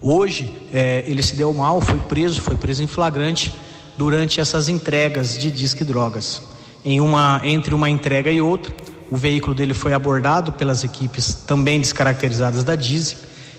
Hoje 0.00 0.50
é, 0.72 1.04
ele 1.06 1.22
se 1.22 1.36
deu 1.36 1.52
mal, 1.52 1.78
foi 1.82 1.98
preso, 1.98 2.40
foi 2.40 2.56
preso 2.56 2.82
em 2.82 2.86
flagrante 2.86 3.54
durante 3.98 4.40
essas 4.40 4.70
entregas 4.70 5.36
de 5.36 5.50
disque 5.50 5.84
drogas. 5.84 6.40
Em 6.82 7.02
uma, 7.02 7.42
entre 7.44 7.74
uma 7.74 7.90
entrega 7.90 8.30
e 8.30 8.40
outra, 8.40 8.74
o 9.10 9.16
veículo 9.16 9.54
dele 9.54 9.74
foi 9.74 9.92
abordado 9.92 10.52
pelas 10.52 10.84
equipes 10.84 11.34
também 11.34 11.78
descaracterizadas 11.78 12.64
da 12.64 12.74
DISE. 12.74 13.16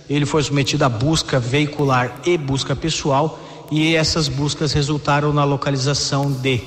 Ele 0.10 0.26
foi 0.26 0.42
submetido 0.42 0.84
a 0.84 0.90
busca 0.90 1.40
veicular 1.40 2.12
e 2.26 2.40
busca 2.40 2.76
pessoal 2.76 3.40
e 3.72 3.96
essas 3.96 4.28
buscas 4.28 4.74
resultaram 4.74 5.32
na 5.32 5.44
localização 5.44 6.32
de 6.32 6.62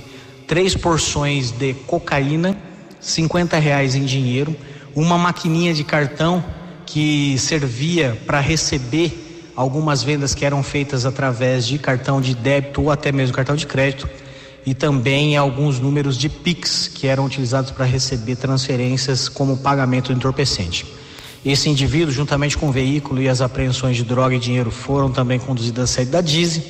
três 0.46 0.76
porções 0.76 1.50
de 1.50 1.74
cocaína, 1.74 2.56
50 3.00 3.58
reais 3.58 3.94
em 3.94 4.04
dinheiro, 4.04 4.56
uma 4.94 5.18
maquininha 5.18 5.72
de 5.72 5.84
cartão 5.84 6.44
que 6.84 7.38
servia 7.38 8.18
para 8.26 8.40
receber 8.40 9.52
algumas 9.54 10.02
vendas 10.02 10.34
que 10.34 10.44
eram 10.44 10.62
feitas 10.62 11.04
através 11.04 11.66
de 11.66 11.78
cartão 11.78 12.20
de 12.20 12.34
débito 12.34 12.82
ou 12.82 12.90
até 12.90 13.10
mesmo 13.10 13.34
cartão 13.34 13.56
de 13.56 13.66
crédito 13.66 14.08
e 14.64 14.74
também 14.74 15.36
alguns 15.36 15.80
números 15.80 16.16
de 16.16 16.28
Pix 16.28 16.88
que 16.88 17.06
eram 17.06 17.24
utilizados 17.24 17.70
para 17.70 17.84
receber 17.84 18.36
transferências 18.36 19.28
como 19.28 19.56
pagamento 19.56 20.12
do 20.12 20.16
entorpecente. 20.16 20.86
Esse 21.44 21.68
indivíduo, 21.68 22.12
juntamente 22.12 22.58
com 22.58 22.68
o 22.68 22.72
veículo 22.72 23.22
e 23.22 23.28
as 23.28 23.40
apreensões 23.40 23.96
de 23.96 24.04
droga 24.04 24.34
e 24.34 24.38
dinheiro, 24.38 24.70
foram 24.70 25.10
também 25.10 25.38
conduzidos 25.38 25.84
à 25.84 25.86
sede 25.86 26.10
da 26.10 26.20
DISE. 26.20 26.62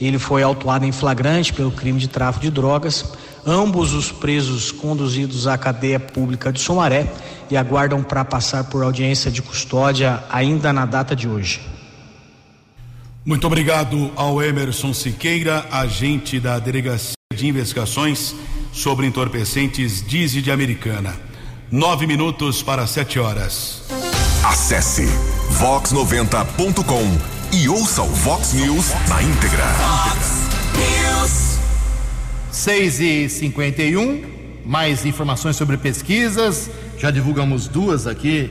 Ele 0.00 0.18
foi 0.18 0.42
autuado 0.42 0.84
em 0.84 0.92
flagrante 0.92 1.52
pelo 1.52 1.70
crime 1.70 1.98
de 1.98 2.08
tráfico 2.08 2.44
de 2.44 2.50
drogas. 2.50 3.04
Ambos 3.46 3.92
os 3.92 4.12
presos 4.12 4.70
conduzidos 4.70 5.46
à 5.46 5.56
cadeia 5.56 5.98
pública 5.98 6.52
de 6.52 6.60
Sumaré 6.60 7.12
e 7.50 7.56
aguardam 7.56 8.02
para 8.02 8.24
passar 8.24 8.64
por 8.64 8.82
audiência 8.82 9.30
de 9.30 9.40
custódia 9.42 10.22
ainda 10.30 10.72
na 10.72 10.84
data 10.84 11.16
de 11.16 11.28
hoje. 11.28 11.60
Muito 13.24 13.46
obrigado 13.46 14.10
ao 14.16 14.42
Emerson 14.42 14.94
Siqueira, 14.94 15.66
agente 15.70 16.40
da 16.40 16.58
Delegacia 16.58 17.14
de 17.34 17.46
Investigações 17.46 18.34
sobre 18.72 19.06
Entorpecentes 19.06 20.06
Dize 20.06 20.40
de 20.40 20.50
Americana. 20.50 21.14
Nove 21.70 22.06
minutos 22.06 22.62
para 22.62 22.86
sete 22.86 23.18
horas. 23.18 23.82
Acesse 24.44 25.06
vox90.com 25.60 27.56
e 27.56 27.68
ouça 27.68 28.02
o 28.02 28.08
Vox 28.08 28.52
News 28.54 28.90
na 29.08 29.22
íntegra. 29.22 29.66
News. 30.14 30.39
6 32.60 33.00
e 33.00 33.28
51 33.30 34.22
mais 34.66 35.06
informações 35.06 35.56
sobre 35.56 35.78
pesquisas. 35.78 36.70
Já 36.98 37.10
divulgamos 37.10 37.66
duas 37.66 38.06
aqui 38.06 38.50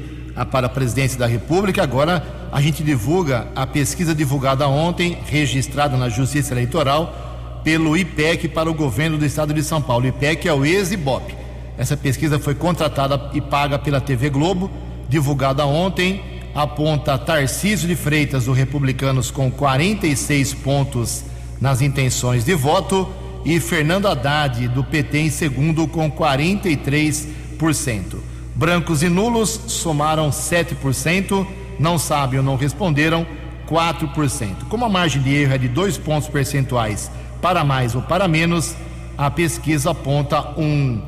para 0.51 0.65
a 0.65 0.69
presidência 0.69 1.19
da 1.19 1.27
República. 1.27 1.83
Agora 1.83 2.49
a 2.51 2.59
gente 2.59 2.83
divulga 2.83 3.49
a 3.55 3.67
pesquisa 3.67 4.15
divulgada 4.15 4.67
ontem, 4.67 5.15
registrada 5.27 5.95
na 5.95 6.09
Justiça 6.09 6.55
Eleitoral, 6.55 7.61
pelo 7.63 7.95
IPEC 7.95 8.47
para 8.47 8.67
o 8.67 8.73
governo 8.73 9.15
do 9.15 9.25
estado 9.27 9.53
de 9.53 9.61
São 9.61 9.79
Paulo. 9.79 10.05
O 10.05 10.07
IPEC 10.07 10.47
é 10.47 10.53
o 10.53 10.65
ex-IBOP. 10.65 11.35
Essa 11.77 11.95
pesquisa 11.95 12.39
foi 12.39 12.55
contratada 12.55 13.29
e 13.35 13.39
paga 13.39 13.77
pela 13.77 14.01
TV 14.01 14.31
Globo, 14.31 14.71
divulgada 15.07 15.67
ontem, 15.67 16.23
aponta 16.55 17.15
Tarcísio 17.15 17.87
de 17.87 17.95
Freitas, 17.95 18.45
do 18.45 18.53
Republicanos, 18.53 19.29
com 19.29 19.51
46 19.51 20.55
pontos 20.55 21.23
nas 21.61 21.79
intenções 21.79 22.43
de 22.43 22.55
voto, 22.55 23.07
e 23.45 23.59
Fernando 23.59 24.07
Haddad, 24.07 24.67
do 24.69 24.83
PT, 24.83 25.19
em 25.19 25.29
segundo, 25.29 25.87
com 25.87 26.11
43%. 26.11 28.17
Brancos 28.55 29.03
e 29.03 29.09
nulos 29.09 29.59
somaram 29.67 30.29
7%, 30.29 31.45
não 31.79 31.97
sabem 31.97 32.39
ou 32.39 32.45
não 32.45 32.55
responderam 32.55 33.25
4%. 33.67 34.67
Como 34.67 34.85
a 34.85 34.89
margem 34.89 35.21
de 35.21 35.33
erro 35.33 35.53
é 35.53 35.57
de 35.57 35.67
dois 35.67 35.97
pontos 35.97 36.27
percentuais 36.27 37.09
para 37.41 37.63
mais 37.63 37.95
ou 37.95 38.01
para 38.01 38.27
menos, 38.27 38.75
a 39.17 39.31
pesquisa 39.31 39.91
aponta 39.91 40.53
um 40.57 41.01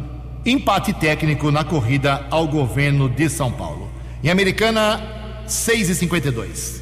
empate 0.45 0.93
técnico 0.93 1.51
na 1.51 1.63
corrida 1.63 2.25
ao 2.29 2.47
governo 2.47 3.09
de 3.09 3.29
São 3.29 3.51
Paulo. 3.51 3.89
Em 4.23 4.29
Americana, 4.29 5.01
6,52. 5.47 6.80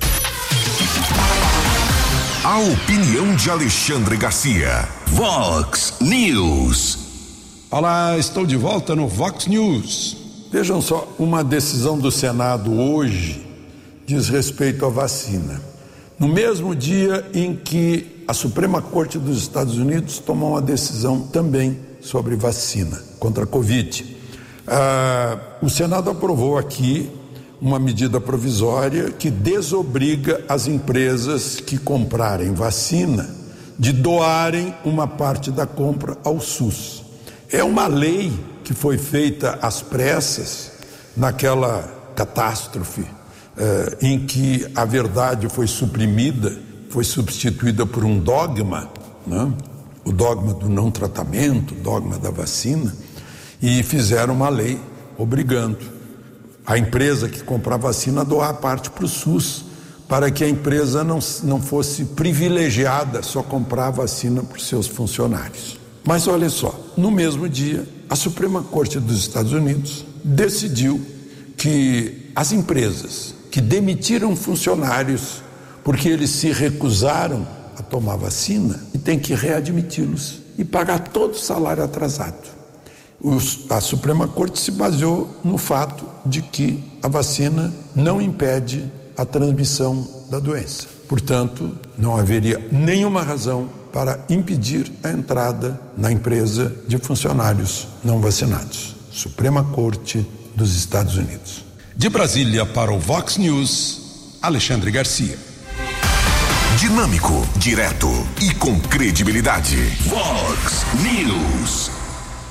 A 2.42 2.58
opinião 2.58 3.36
de 3.36 3.50
Alexandre 3.50 4.16
Garcia. 4.16 4.88
Vox 5.08 5.96
News. 6.00 6.98
Olá, 7.70 8.18
estou 8.18 8.46
de 8.46 8.56
volta 8.56 8.96
no 8.96 9.10
Vox 9.10 9.46
News. 9.46 10.16
Vejam 10.50 10.82
só, 10.82 11.06
uma 11.20 11.44
decisão 11.44 12.00
do 12.00 12.10
Senado 12.10 12.72
hoje 12.72 13.46
diz 14.06 14.30
respeito 14.30 14.86
à 14.86 14.90
vacina. 14.90 15.62
No 16.18 16.30
mesmo 16.30 16.74
dia 16.74 17.30
em 17.34 17.54
que 17.54 18.24
a 18.26 18.34
Suprema 18.34 18.82
Corte 18.82 19.20
dos 19.20 19.40
Estados 19.40 19.78
Unidos 19.78 20.20
tomou 20.20 20.52
uma 20.52 20.62
decisão 20.62 21.20
também 21.20 21.78
sobre 22.00 22.38
vacina 22.38 23.04
contra 23.20 23.44
a 23.44 23.48
Covid. 23.48 24.16
Ah, 24.66 25.38
o 25.62 25.70
Senado 25.70 26.10
aprovou 26.10 26.58
aqui 26.58 27.12
uma 27.62 27.78
medida 27.78 28.22
provisória 28.22 29.12
que 29.12 29.30
desobriga 29.30 30.44
as 30.48 30.68
empresas 30.68 31.60
que 31.60 31.78
comprarem 31.78 32.54
vacina 32.54 33.30
de 33.78 33.92
doarem 33.92 34.74
uma 34.84 35.08
parte 35.08 35.52
da 35.52 35.66
compra 35.66 36.18
ao 36.24 36.40
SUS. 36.40 37.04
É 37.52 37.64
uma 37.64 37.88
lei 37.88 38.32
que 38.64 38.74
foi 38.74 38.98
feita 38.98 39.58
às 39.62 39.82
pressas 39.82 40.72
naquela 41.16 41.82
catástrofe 42.16 43.06
eh, 43.58 43.98
em 44.02 44.26
que 44.26 44.66
a 44.76 44.86
verdade 44.86 45.50
foi 45.50 45.68
suprimida, 45.68 46.58
foi 46.90 47.04
substituída 47.04 47.86
por 47.86 48.06
um 48.06 48.20
dogma, 48.20 48.90
né? 49.26 49.52
o 50.06 50.12
dogma 50.12 50.54
do 50.54 50.70
não 50.70 50.92
tratamento, 50.92 51.74
o 51.74 51.78
dogma 51.78 52.18
da 52.18 52.30
vacina, 52.30 52.94
e 53.62 53.84
fizeram 53.84 54.34
uma 54.34 54.50
lei 54.50 54.80
obrigando 55.18 55.99
a 56.66 56.78
empresa 56.78 57.28
que 57.28 57.44
comprar 57.44 57.78
vacina 57.78 58.24
doar 58.24 58.56
parte 58.56 58.90
para 58.90 59.06
o 59.06 59.08
SUS, 59.08 59.66
para 60.08 60.32
que 60.32 60.44
a 60.44 60.50
empresa 60.50 61.04
não, 61.04 61.20
não 61.44 61.62
fosse 61.62 62.06
privilegiada 62.06 63.22
só 63.22 63.44
comprar 63.44 63.92
vacina 63.92 64.44
para 64.44 64.58
os 64.58 64.68
seus 64.68 64.88
funcionários. 64.88 65.80
Mas 66.04 66.28
olha 66.28 66.50
só, 66.50 66.80
no 66.98 67.12
mesmo 67.12 67.48
dia, 67.48 67.88
a 68.10 68.16
Suprema 68.16 68.64
Corte 68.64 69.00
dos 69.00 69.20
Estados 69.20 69.54
Unidos 69.54 70.06
decidiu 70.24 71.00
que 71.56 72.32
as 72.36 72.52
empresas 72.52 73.36
que 73.52 73.62
demitiram 73.62 74.36
funcionários 74.36 75.44
porque 75.84 76.10
eles 76.10 76.30
se 76.32 76.52
recusaram 76.52 77.48
a 77.78 77.84
tomar 77.84 78.16
vacina 78.16 78.80
e 78.94 78.98
tem 78.98 79.20
que 79.20 79.34
readmiti-los 79.34 80.40
e 80.58 80.64
pagar 80.64 81.10
todo 81.10 81.34
o 81.34 81.40
salário 81.40 81.84
atrasado 81.84 82.60
a 83.70 83.82
Suprema 83.82 84.28
Corte 84.28 84.60
se 84.60 84.72
baseou 84.72 85.30
no 85.44 85.58
fato 85.58 86.06
de 86.26 86.42
que 86.42 86.84
a 87.02 87.08
vacina 87.08 87.74
não 87.96 88.22
impede 88.22 88.92
a 89.18 89.26
transmissão 89.26 90.08
da 90.30 90.40
doença. 90.40 90.88
Portanto, 91.08 91.78
não 91.98 92.16
haveria 92.16 92.60
nenhuma 92.72 93.22
razão 93.22 93.68
para 93.92 94.24
impedir 94.30 94.92
a 95.04 95.10
entrada 95.10 95.80
na 95.98 96.12
empresa 96.12 96.74
de 96.88 96.98
funcionários 96.98 97.88
não 98.04 98.22
vacinados. 98.22 98.96
Suprema 99.12 99.64
Corte 99.64 100.26
dos 100.56 100.76
Estados 100.76 101.18
Unidos. 101.18 101.66
De 101.96 102.08
Brasília 102.10 102.66
para 102.66 102.94
o 102.94 103.00
Vox 103.00 103.38
News, 103.38 104.38
Alexandre 104.42 104.92
Garcia. 104.92 105.38
Dinâmico, 106.78 107.46
direto 107.58 108.08
e 108.42 108.54
com 108.54 108.80
credibilidade. 108.80 109.76
Vox 110.08 110.86
News. 111.02 111.99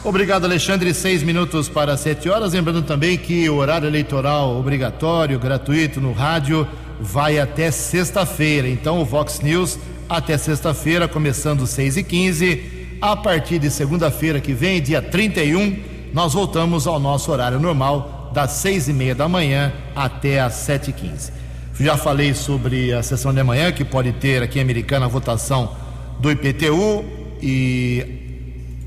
Obrigado, 0.08 0.46
Alexandre. 0.46 0.94
Seis 0.94 1.22
minutos 1.22 1.68
para 1.68 1.94
sete 1.94 2.30
horas. 2.30 2.54
Lembrando 2.54 2.80
também 2.80 3.18
que 3.18 3.46
o 3.50 3.56
horário 3.56 3.86
eleitoral 3.86 4.58
obrigatório, 4.58 5.38
gratuito 5.38 6.00
no 6.00 6.12
rádio, 6.12 6.66
vai 6.98 7.38
até 7.38 7.70
sexta-feira. 7.70 8.66
Então, 8.66 9.02
o 9.02 9.04
Vox 9.04 9.40
News 9.40 9.78
até 10.08 10.38
sexta-feira, 10.38 11.06
começando 11.06 11.66
seis 11.66 11.98
e 11.98 12.02
quinze. 12.02 12.96
A 13.02 13.14
partir 13.16 13.58
de 13.58 13.70
segunda-feira 13.70 14.40
que 14.40 14.54
vem, 14.54 14.80
dia 14.80 15.02
31, 15.02 15.78
nós 16.14 16.32
voltamos 16.32 16.86
ao 16.86 16.98
nosso 16.98 17.30
horário 17.30 17.60
normal, 17.60 18.30
das 18.32 18.52
seis 18.52 18.88
e 18.88 18.94
meia 18.94 19.14
da 19.14 19.28
manhã 19.28 19.74
até 19.94 20.40
às 20.40 20.54
sete 20.54 20.88
e 20.88 20.92
quinze. 20.94 21.30
Já 21.78 21.98
falei 21.98 22.32
sobre 22.32 22.94
a 22.94 23.02
sessão 23.02 23.34
de 23.34 23.40
amanhã, 23.40 23.70
que 23.72 23.84
pode 23.84 24.12
ter 24.12 24.42
aqui 24.42 24.58
em 24.58 24.62
Americana 24.62 25.04
a 25.04 25.08
votação 25.08 25.76
do 26.18 26.30
IPTU 26.32 27.04
e 27.42 28.17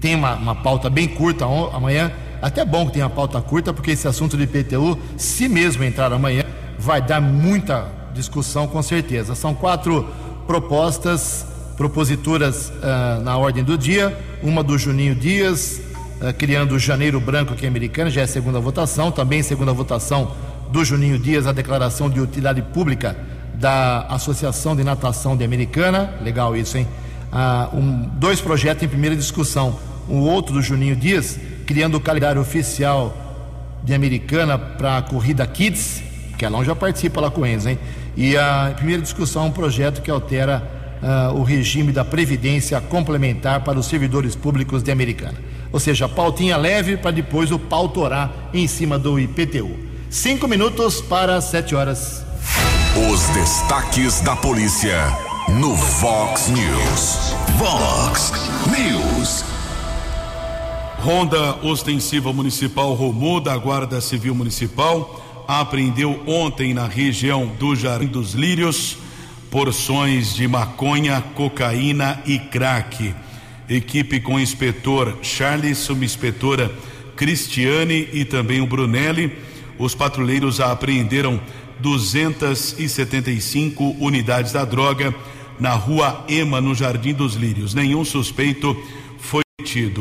tem 0.02 0.16
uma, 0.16 0.34
uma 0.34 0.56
pauta 0.56 0.90
bem 0.90 1.08
curta 1.08 1.46
amanhã. 1.46 2.12
Até 2.42 2.66
bom 2.66 2.88
que 2.88 2.94
tenha 2.94 3.06
uma 3.06 3.12
pauta 3.12 3.40
curta, 3.40 3.72
porque 3.72 3.92
esse 3.92 4.08
assunto 4.08 4.36
de 4.36 4.44
IPTU, 4.44 4.98
se 5.16 5.48
mesmo 5.48 5.84
entrar 5.84 6.12
amanhã, 6.12 6.44
vai 6.78 7.00
dar 7.00 7.22
muita 7.22 7.88
discussão 8.14 8.68
com 8.68 8.82
certeza. 8.82 9.36
São 9.36 9.54
quatro 9.54 10.10
propostas 10.48 11.46
proposituras 11.78 12.70
uh, 12.70 13.22
na 13.22 13.38
ordem 13.38 13.64
do 13.64 13.78
dia. 13.78 14.18
Uma 14.42 14.64
do 14.64 14.76
Juninho 14.76 15.14
Dias, 15.14 15.80
uh, 16.20 16.34
criando 16.34 16.74
o 16.74 16.80
Janeiro 16.80 17.20
Branco 17.20 17.54
aqui 17.54 17.68
americano, 17.68 18.10
já 18.10 18.22
é 18.22 18.28
segunda 18.28 18.60
votação. 18.60 19.12
Também 19.12 19.44
segunda 19.44 19.72
votação 19.72 20.32
do 20.72 20.84
Juninho 20.84 21.20
Dias, 21.20 21.46
a 21.46 21.52
declaração 21.52 22.10
de 22.10 22.20
utilidade 22.20 22.64
pública 22.64 23.16
da 23.54 24.08
Associação 24.08 24.76
de 24.76 24.84
Natação 24.84 25.38
de 25.38 25.44
Americana. 25.44 26.16
Legal 26.24 26.56
isso, 26.56 26.76
hein? 26.76 26.88
Uh, 27.32 27.78
um, 27.78 28.10
dois 28.16 28.42
projetos 28.42 28.84
em 28.84 28.88
primeira 28.88 29.16
discussão 29.16 29.80
um 30.10 30.20
outro 30.20 30.54
do 30.54 30.62
Juninho 30.62 30.96
Dias, 30.96 31.40
criando 31.66 31.96
o 31.96 32.00
calendário 32.00 32.42
oficial 32.42 33.16
de 33.84 33.94
Americana 33.94 34.58
para 34.58 34.98
a 34.98 35.02
corrida 35.02 35.46
Kids, 35.46 36.04
que 36.38 36.46
ela 36.46 36.64
já 36.64 36.76
participa 36.76 37.22
lá 37.22 37.32
com 37.32 37.46
eles, 37.46 37.66
hein? 37.66 37.80
E 38.16 38.36
a 38.38 38.74
primeira 38.76 39.02
discussão 39.02 39.44
é 39.44 39.46
um 39.48 39.52
projeto 39.52 40.02
que 40.02 40.12
altera 40.12 40.62
uh, 41.02 41.40
o 41.40 41.44
regime 41.44 41.92
da 41.92 42.04
previdência 42.04 42.80
complementar 42.82 43.64
para 43.64 43.80
os 43.80 43.86
servidores 43.86 44.36
públicos 44.36 44.84
de 44.84 44.92
Americana. 44.92 45.38
Ou 45.72 45.80
seja, 45.80 46.10
pautinha 46.10 46.58
leve 46.58 46.98
para 46.98 47.12
depois 47.12 47.52
o 47.52 47.60
pau 47.60 47.90
torar 47.90 48.50
em 48.54 48.68
cima 48.68 49.00
do 49.00 49.20
IPTU. 49.20 49.92
Cinco 50.10 50.48
minutos 50.48 51.00
para 51.02 51.40
sete 51.40 51.74
horas. 51.74 52.26
Os 53.10 53.22
destaques 53.30 54.20
da 54.22 54.36
polícia 54.36 54.98
no 55.48 55.74
Vox 55.76 56.50
News. 56.50 57.34
Vox 57.58 57.81
Ronda 61.02 61.58
ostensiva 61.64 62.32
municipal 62.32 62.94
Romu 62.94 63.42
da 63.42 63.58
Guarda 63.58 64.00
Civil 64.00 64.36
Municipal 64.36 65.44
apreendeu 65.48 66.22
ontem 66.28 66.76
na 66.76 66.86
região 66.86 67.48
do 67.58 67.76
Jardim 67.76 68.06
dos 68.06 68.34
Lírios 68.34 69.00
porções 69.50 70.36
de 70.36 70.48
maconha, 70.48 71.20
cocaína 71.34 72.22
e 72.28 72.38
crack. 72.38 73.16
Equipe 73.68 74.20
com 74.20 74.40
inspetor 74.40 75.18
Charles, 75.24 75.80
subinspetora 75.80 76.72
Cristiane 77.16 78.08
e 78.14 78.24
também 78.24 78.62
o 78.62 78.68
Brunelli. 78.68 79.36
Os 79.80 79.96
patrulheiros 79.96 80.62
apreenderam 80.62 81.42
275 81.80 83.96
unidades 84.00 84.52
da 84.52 84.64
droga 84.64 85.12
na 85.60 85.74
rua 85.74 86.24
Ema, 86.30 86.62
no 86.62 86.76
Jardim 86.76 87.16
dos 87.16 87.34
Lírios. 87.34 87.74
Nenhum 87.74 88.06
suspeito 88.06 88.78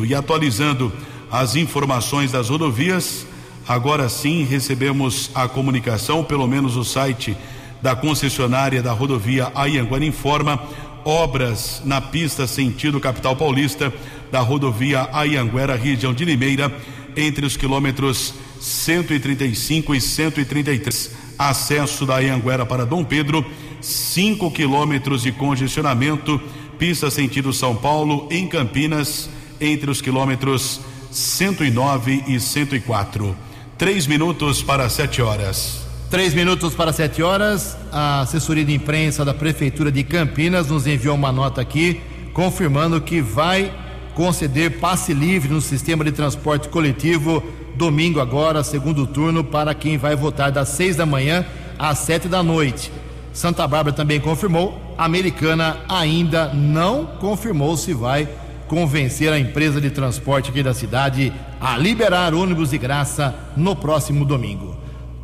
e 0.07 0.15
atualizando 0.15 0.93
as 1.31 1.55
informações 1.55 2.33
das 2.33 2.49
rodovias, 2.49 3.27
agora 3.69 4.09
sim 4.09 4.45
recebemos 4.45 5.31
a 5.35 5.47
comunicação, 5.47 6.25
pelo 6.25 6.47
menos 6.47 6.77
o 6.77 6.85
site 6.85 7.37
da 7.81 7.95
concessionária 7.95 8.83
da 8.83 8.93
rodovia 8.93 9.53
Ayanguara 9.55 10.05
informa 10.05 10.61
obras 11.05 11.83
na 11.85 12.01
pista 12.01 12.47
sentido 12.47 13.01
capital 13.01 13.37
paulista 13.37 13.93
da 14.31 14.41
rodovia 14.41 15.09
Ayanguera, 15.13 15.77
região 15.77 16.13
de 16.13 16.25
Limeira, 16.25 16.73
entre 17.17 17.47
os 17.47 17.57
quilômetros 17.57 18.35
135 18.61 19.95
e 19.95 20.01
133. 20.01 21.13
Acesso 21.39 22.05
da 22.05 22.17
Ayanguera 22.17 22.67
para 22.67 22.85
Dom 22.85 23.03
Pedro, 23.03 23.45
5 23.81 24.51
quilômetros 24.51 25.23
de 25.23 25.33
congestionamento, 25.33 26.41
pista 26.79 27.11
sentido 27.11 27.53
São 27.53 27.75
Paulo, 27.75 28.29
em 28.31 28.47
Campinas 28.47 29.31
entre 29.61 29.91
os 29.91 30.01
quilômetros 30.01 30.81
109 31.11 32.25
e 32.27 32.41
104. 32.41 33.37
Três 33.77 34.07
minutos 34.07 34.63
para 34.63 34.89
sete 34.89 35.21
horas. 35.23 35.87
Três 36.11 36.35
minutos 36.35 36.75
para 36.75 36.93
sete 36.93 37.23
horas. 37.23 37.77
A 37.93 38.21
assessoria 38.21 38.65
de 38.65 38.75
imprensa 38.75 39.25
da 39.25 39.35
Prefeitura 39.35 39.91
de 39.91 40.03
Campinas 40.05 40.69
nos 40.69 40.87
enviou 40.87 41.15
uma 41.15 41.33
nota 41.33 41.61
aqui 41.61 42.01
confirmando 42.33 43.01
que 43.01 43.21
vai 43.21 43.73
conceder 44.15 44.79
passe 44.79 45.13
livre 45.13 45.53
no 45.53 45.61
sistema 45.61 46.05
de 46.05 46.13
transporte 46.13 46.69
coletivo 46.69 47.43
domingo 47.75 48.21
agora, 48.21 48.63
segundo 48.63 49.07
turno, 49.07 49.43
para 49.43 49.75
quem 49.75 49.97
vai 49.97 50.15
votar 50.15 50.53
das 50.53 50.69
seis 50.69 50.97
da 50.97 51.07
manhã 51.07 51.45
às 51.79 51.99
sete 51.99 52.29
da 52.29 52.43
noite. 52.43 52.93
Santa 53.33 53.67
Bárbara 53.67 53.97
também 53.97 54.21
confirmou, 54.21 54.79
a 54.99 55.05
Americana 55.05 55.79
ainda 55.89 56.53
não 56.53 57.07
confirmou 57.07 57.77
se 57.77 57.95
vai 57.95 58.29
convencer 58.71 59.33
a 59.33 59.39
empresa 59.39 59.81
de 59.81 59.91
transporte 59.91 60.51
aqui 60.51 60.63
da 60.63 60.73
cidade 60.73 61.33
a 61.61 61.77
liberar 61.77 62.33
ônibus 62.33 62.71
de 62.71 62.79
graça 62.79 63.35
no 63.57 63.75
próximo 63.75 64.25
domingo. 64.25 64.77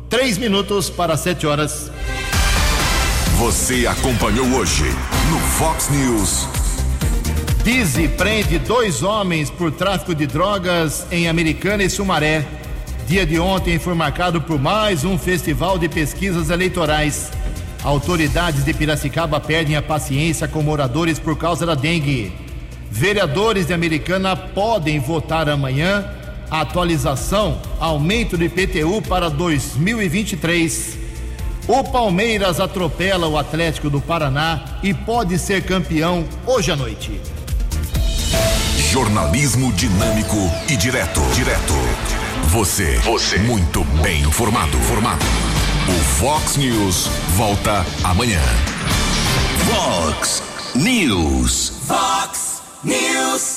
Três 0.09 0.37
minutos 0.37 0.89
para 0.89 1.15
sete 1.15 1.47
horas. 1.47 1.89
Você 3.37 3.87
acompanhou 3.87 4.45
hoje 4.47 4.83
no 5.31 5.39
Fox 5.39 5.89
News. 5.89 6.45
Dizzy 7.63 8.09
prende 8.09 8.59
dois 8.59 9.01
homens 9.01 9.49
por 9.49 9.71
tráfico 9.71 10.13
de 10.13 10.27
drogas 10.27 11.07
em 11.09 11.29
Americana 11.29 11.85
e 11.85 11.89
Sumaré. 11.89 12.45
Dia 13.07 13.25
de 13.25 13.39
ontem 13.39 13.79
foi 13.79 13.93
marcado 13.93 14.41
por 14.41 14.59
mais 14.59 15.05
um 15.05 15.17
festival 15.17 15.79
de 15.79 15.87
pesquisas 15.87 16.49
eleitorais. 16.49 17.31
Autoridades 17.81 18.65
de 18.65 18.73
Piracicaba 18.73 19.39
perdem 19.39 19.77
a 19.77 19.81
paciência 19.81 20.49
com 20.49 20.61
moradores 20.61 21.17
por 21.17 21.37
causa 21.37 21.65
da 21.65 21.75
dengue. 21.75 22.46
Vereadores 22.89 23.67
de 23.67 23.73
Americana 23.73 24.35
podem 24.35 24.99
votar 24.99 25.49
amanhã. 25.49 26.05
Atualização: 26.49 27.59
aumento 27.79 28.37
do 28.37 28.43
IPTU 28.43 29.01
para 29.07 29.29
2023. 29.29 30.97
O 31.67 31.83
Palmeiras 31.83 32.61
atropela 32.61 33.27
o 33.27 33.37
Atlético 33.37 33.89
do 33.89 33.99
Paraná 33.99 34.79
e 34.81 34.93
pode 34.93 35.37
ser 35.37 35.63
campeão 35.63 36.25
hoje 36.45 36.71
à 36.71 36.75
noite. 36.77 37.19
Jornalismo 38.89 39.73
dinâmico 39.73 40.37
e 40.69 40.77
direto. 40.77 41.19
Direto. 41.35 41.73
Você. 42.47 42.97
Você. 42.99 43.37
Muito 43.39 43.83
bem 44.01 44.21
informado. 44.21 44.77
Formado. 44.77 45.25
O 45.89 46.03
Fox 46.19 46.55
News 46.55 47.07
volta 47.35 47.85
amanhã. 48.03 48.41
Fox 49.65 50.41
News. 50.73 51.73
Fox 51.85 52.46
News. 52.87 53.55